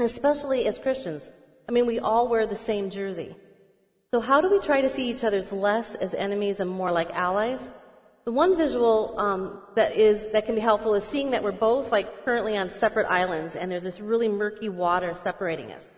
Especially 0.00 0.66
as 0.66 0.76
Christians. 0.76 1.30
I 1.68 1.70
mean, 1.70 1.86
we 1.86 2.00
all 2.00 2.26
wear 2.26 2.44
the 2.44 2.56
same 2.56 2.90
jersey. 2.90 3.36
So 4.12 4.18
how 4.18 4.40
do 4.40 4.50
we 4.50 4.58
try 4.58 4.80
to 4.80 4.88
see 4.88 5.08
each 5.08 5.22
other's 5.22 5.52
less 5.52 5.94
as 5.94 6.16
enemies 6.16 6.58
and 6.58 6.68
more 6.68 6.90
like 6.90 7.14
allies? 7.14 7.70
The 8.24 8.32
one 8.32 8.56
visual 8.56 9.14
um, 9.18 9.60
that 9.74 9.96
is 9.96 10.32
that 10.32 10.46
can 10.46 10.54
be 10.54 10.60
helpful 10.62 10.94
is 10.94 11.04
seeing 11.04 11.30
that 11.32 11.42
we're 11.42 11.52
both 11.52 11.92
like 11.92 12.24
currently 12.24 12.56
on 12.56 12.70
separate 12.70 13.06
islands, 13.06 13.54
and 13.54 13.70
there's 13.70 13.82
this 13.82 14.00
really 14.00 14.28
murky 14.28 14.70
water 14.70 15.12
separating 15.12 15.70
us. 15.72 15.88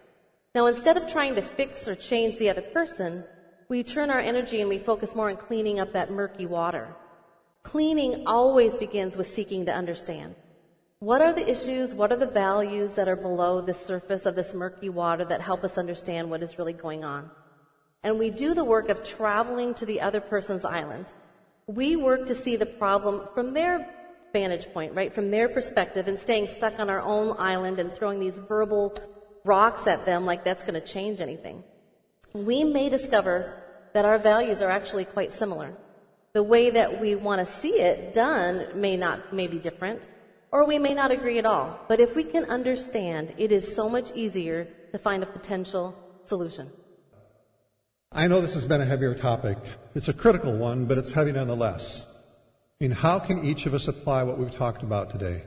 Now, 0.53 0.67
instead 0.67 0.97
of 0.97 1.09
trying 1.09 1.37
to 1.37 1.43
fix 1.43 1.87
or 1.87 1.95
change 1.95 2.39
the 2.39 2.51
other 2.51 2.63
person, 2.63 3.23
we 3.69 3.85
turn 3.85 4.11
our 4.11 4.19
energy 4.19 4.61
and 4.61 4.69
we 4.69 4.79
focus 4.79 5.15
more 5.15 5.31
on 5.31 5.37
cleaning 5.37 5.79
up 5.79 5.93
that 5.93 6.11
murky 6.11 6.47
water. 6.47 6.89
Cleaning 7.63 8.25
always 8.27 8.75
begins 8.75 9.17
with 9.17 9.29
seeking 9.29 9.65
to 9.67 9.75
understand. 9.75 10.35
What 10.99 11.21
are 11.21 11.33
the 11.33 11.49
issues? 11.49 11.95
What 11.95 12.11
are 12.11 12.17
the 12.17 12.27
values 12.27 12.95
that 12.95 13.07
are 13.07 13.17
below 13.17 13.61
the 13.61 13.75
surface 13.75 14.27
of 14.27 14.35
this 14.35 14.55
murky 14.55 14.89
water 14.89 15.25
that 15.27 15.43
help 15.43 15.63
us 15.63 15.79
understand 15.79 16.29
what 16.29 16.43
is 16.43 16.59
really 16.59 16.73
going 16.73 17.05
on? 17.05 17.31
And 18.03 18.19
we 18.19 18.31
do 18.31 18.55
the 18.55 18.65
work 18.65 18.89
of 18.89 19.05
traveling 19.05 19.75
to 19.75 19.87
the 19.87 20.01
other 20.01 20.21
person's 20.21 20.65
island 20.65 21.13
we 21.67 21.97
work 21.97 22.27
to 22.27 22.35
see 22.35 22.55
the 22.57 22.67
problem 22.67 23.23
from 23.35 23.53
their 23.53 23.93
vantage 24.33 24.73
point, 24.73 24.95
right? 24.95 25.13
From 25.13 25.31
their 25.31 25.49
perspective 25.49 26.07
and 26.07 26.19
staying 26.19 26.47
stuck 26.47 26.79
on 26.79 26.89
our 26.89 27.01
own 27.01 27.35
island 27.39 27.81
and 27.81 27.93
throwing 27.93 28.21
these 28.21 28.39
verbal 28.39 28.97
rocks 29.45 29.87
at 29.87 30.07
them 30.07 30.25
like 30.25 30.45
that's 30.45 30.63
going 30.63 30.75
to 30.75 30.81
change 30.81 31.21
anything. 31.21 31.65
We 32.33 32.63
may 32.63 32.89
discover 32.89 33.63
that 33.95 34.05
our 34.05 34.19
values 34.19 34.63
are 34.63 34.71
actually 34.71 35.07
quite 35.07 35.33
similar. 35.33 35.73
The 36.35 36.43
way 36.43 36.71
that 36.71 37.01
we 37.01 37.15
want 37.15 37.41
to 37.41 37.53
see 37.53 37.81
it 37.81 38.15
done 38.15 38.81
may 38.81 38.97
not, 38.97 39.33
may 39.33 39.47
be 39.47 39.59
different, 39.59 40.09
or 40.53 40.67
we 40.67 40.79
may 40.79 40.95
not 40.95 41.11
agree 41.11 41.39
at 41.39 41.47
all. 41.47 41.81
But 41.89 41.99
if 41.99 42.15
we 42.15 42.23
can 42.23 42.45
understand, 42.45 43.35
it 43.39 43.51
is 43.51 43.75
so 43.75 43.89
much 43.89 44.13
easier 44.15 44.69
to 44.93 44.99
find 44.99 45.23
a 45.23 45.27
potential 45.27 45.97
solution. 46.25 46.71
I 48.17 48.29
know 48.29 48.41
this 48.41 48.55
has 48.55 48.65
been 48.65 48.81
a 48.81 48.87
heavier 48.87 49.15
topic. 49.15 49.59
It's 49.95 50.09
a 50.09 50.15
critical 50.15 50.57
one, 50.57 50.87
but 50.87 50.97
it's 50.97 51.13
heavy 51.13 51.33
nonetheless. 51.33 52.07
I 52.81 52.85
mean, 52.85 52.91
how 52.91 53.19
can 53.19 53.45
each 53.45 53.67
of 53.67 53.75
us 53.75 53.89
apply 53.89 54.23
what 54.23 54.39
we've 54.39 54.51
talked 54.51 54.83
about 54.83 55.11
today? 55.11 55.43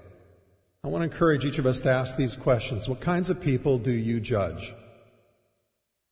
I 0.84 0.88
want 0.88 1.02
to 1.02 1.12
encourage 1.12 1.46
each 1.46 1.58
of 1.58 1.66
us 1.66 1.82
to 1.82 1.90
ask 1.90 2.16
these 2.16 2.36
questions. 2.36 2.88
What 2.88 3.02
kinds 3.02 3.32
of 3.32 3.42
people 3.42 3.80
do 3.80 3.90
you 3.90 4.20
judge? 4.20 4.72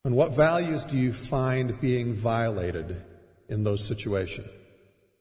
And 0.04 0.15
what 0.15 0.36
values 0.36 0.84
do 0.84 0.98
you 0.98 1.13
find 1.13 1.80
being 1.80 2.15
violated 2.15 3.04
in 3.50 3.63
those 3.63 3.86
situations? 3.86 4.50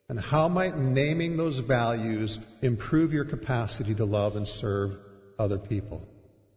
And 0.08 0.18
how 0.18 0.48
might 0.48 0.78
naming 0.78 1.36
those 1.36 1.58
values 1.58 2.40
improve 2.62 3.12
your 3.12 3.26
capacity 3.26 3.94
to 3.96 4.06
love 4.06 4.36
and 4.36 4.48
serve 4.48 4.96
other 5.38 5.58
people? 5.58 6.08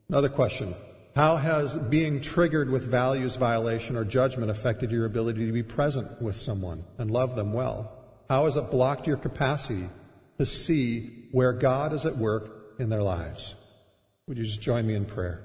Another 0.08 0.30
question. 0.30 0.74
How 1.20 1.36
has 1.36 1.78
being 1.78 2.22
triggered 2.22 2.70
with 2.70 2.86
values 2.86 3.36
violation 3.36 3.98
or 3.98 4.06
judgment 4.06 4.50
affected 4.50 4.90
your 4.90 5.04
ability 5.04 5.46
to 5.48 5.52
be 5.52 5.64
present 5.64 6.22
with 6.22 6.38
someone 6.38 6.86
and 6.98 7.12
love 7.12 7.36
them 7.36 7.52
well? 7.52 7.92
How 8.30 8.46
has 8.46 8.56
it 8.56 8.72
blocked 8.72 9.06
your 9.06 9.18
capacity 9.18 9.90
to 10.38 10.46
see 10.46 11.28
where 11.34 11.52
God 11.52 11.92
is 11.92 12.06
at 12.06 12.16
work 12.16 12.78
in 12.80 12.88
their 12.88 13.04
lives? 13.04 13.54
Would 14.30 14.38
you 14.38 14.46
just 14.46 14.62
join 14.62 14.88
me 14.88 14.96
in 14.96 15.04
prayer? 15.04 15.44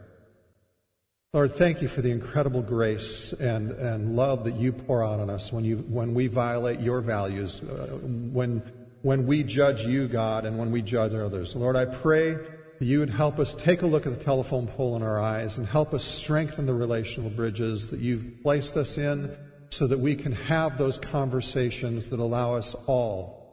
Lord, 1.33 1.57
thank 1.57 1.83
you 1.83 1.89
for 1.89 2.03
the 2.03 2.13
incredible 2.13 2.63
grace 2.63 3.33
and, 3.33 3.73
and 3.73 4.15
love 4.15 4.45
that 4.45 4.55
you 4.55 4.71
pour 4.71 5.03
out 5.03 5.19
on 5.19 5.29
us 5.29 5.53
when, 5.53 5.65
you, 5.65 5.79
when 5.79 6.15
we 6.15 6.29
violate 6.29 6.79
your 6.79 7.01
values, 7.01 7.63
uh, 7.63 7.99
when, 8.01 8.63
when 9.03 9.27
we 9.27 9.43
judge 9.43 9.85
you, 9.85 10.07
God, 10.07 10.47
and 10.47 10.57
when 10.57 10.71
we 10.71 10.83
judge 10.83 11.15
others. 11.15 11.57
Lord, 11.57 11.75
I 11.75 11.87
pray 11.87 12.37
that 12.79 12.85
you 12.85 12.99
would 13.01 13.11
help 13.11 13.39
us 13.39 13.55
take 13.55 13.83
a 13.83 13.87
look 13.87 14.07
at 14.07 14.19
the 14.19 14.25
telephone 14.25 14.67
pole 14.67 14.97
in 14.97 15.03
our 15.03 15.21
eyes 15.21 15.59
and 15.59 15.67
help 15.67 15.95
us 15.95 16.05
strengthen 16.05 16.67
the 16.67 16.75
relational 16.75 17.31
bridges 17.31 17.89
that 17.91 18.01
you've 18.01 18.43
placed 18.43 18.77
us 18.77 18.99
in 18.99 19.37
so 19.71 19.87
that 19.87 19.99
we 19.99 20.15
can 20.15 20.33
have 20.33 20.79
those 20.79 20.99
conversations 20.99 22.09
that 22.11 22.21
allow 22.21 22.55
us 22.55 22.75
all 22.87 23.45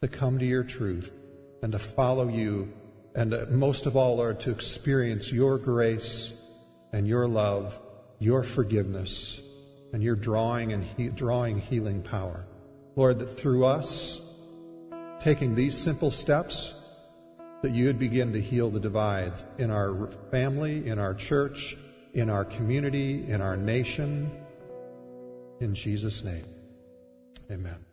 to 0.00 0.08
come 0.08 0.38
to 0.38 0.46
your 0.46 0.64
truth 0.64 1.12
and 1.62 1.72
to 1.72 1.78
follow 1.78 2.28
you 2.28 2.72
and 3.14 3.34
uh, 3.34 3.44
most 3.50 3.86
of 3.86 3.96
all, 3.96 4.16
Lord, 4.16 4.40
to 4.40 4.50
experience 4.50 5.30
your 5.30 5.58
grace 5.58 6.32
and 6.92 7.06
your 7.06 7.26
love, 7.28 7.78
your 8.18 8.42
forgiveness, 8.42 9.42
and 9.92 10.02
your 10.02 10.16
drawing 10.16 10.72
and 10.72 10.84
he- 10.84 11.08
drawing 11.08 11.60
healing 11.60 12.02
power. 12.02 12.46
Lord, 12.96 13.18
that 13.18 13.38
through 13.38 13.64
us 13.66 14.20
taking 15.20 15.54
these 15.54 15.76
simple 15.76 16.10
steps, 16.10 16.74
that 17.62 17.70
you 17.72 17.86
would 17.86 17.98
begin 17.98 18.32
to 18.32 18.40
heal 18.40 18.70
the 18.70 18.80
divides 18.80 19.46
in 19.58 19.70
our 19.70 20.10
family, 20.30 20.86
in 20.86 20.98
our 20.98 21.14
church, 21.14 21.76
in 22.12 22.28
our 22.28 22.44
community, 22.44 23.24
in 23.28 23.40
our 23.40 23.56
nation. 23.56 24.30
In 25.60 25.74
Jesus' 25.74 26.24
name, 26.24 26.44
amen. 27.50 27.84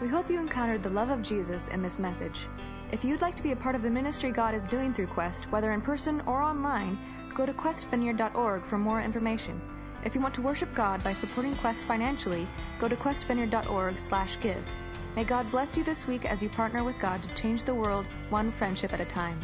We 0.00 0.08
hope 0.08 0.30
you 0.30 0.40
encountered 0.40 0.82
the 0.82 0.90
love 0.90 1.10
of 1.10 1.22
Jesus 1.22 1.68
in 1.68 1.82
this 1.82 1.98
message. 1.98 2.48
If 2.92 3.04
you'd 3.04 3.20
like 3.20 3.36
to 3.36 3.42
be 3.42 3.52
a 3.52 3.56
part 3.56 3.74
of 3.74 3.82
the 3.82 3.90
ministry 3.90 4.30
God 4.30 4.54
is 4.54 4.66
doing 4.66 4.92
through 4.92 5.08
Quest, 5.08 5.50
whether 5.52 5.72
in 5.72 5.80
person 5.82 6.22
or 6.26 6.42
online, 6.42 6.98
go 7.34 7.44
to 7.44 7.52
questvineyard.org 7.52 8.64
for 8.66 8.78
more 8.78 9.00
information. 9.00 9.60
If 10.04 10.14
you 10.14 10.20
want 10.20 10.34
to 10.34 10.42
worship 10.42 10.74
God 10.74 11.02
by 11.04 11.12
supporting 11.12 11.54
Quest 11.56 11.84
financially, 11.84 12.48
go 12.78 12.88
to 12.88 12.96
questvineyard.org/give. 12.96 14.83
May 15.16 15.22
God 15.22 15.48
bless 15.52 15.76
you 15.76 15.84
this 15.84 16.08
week 16.08 16.24
as 16.24 16.42
you 16.42 16.48
partner 16.48 16.82
with 16.82 16.98
God 16.98 17.22
to 17.22 17.34
change 17.40 17.62
the 17.62 17.74
world 17.74 18.04
one 18.30 18.50
friendship 18.50 18.92
at 18.92 19.00
a 19.00 19.04
time. 19.04 19.38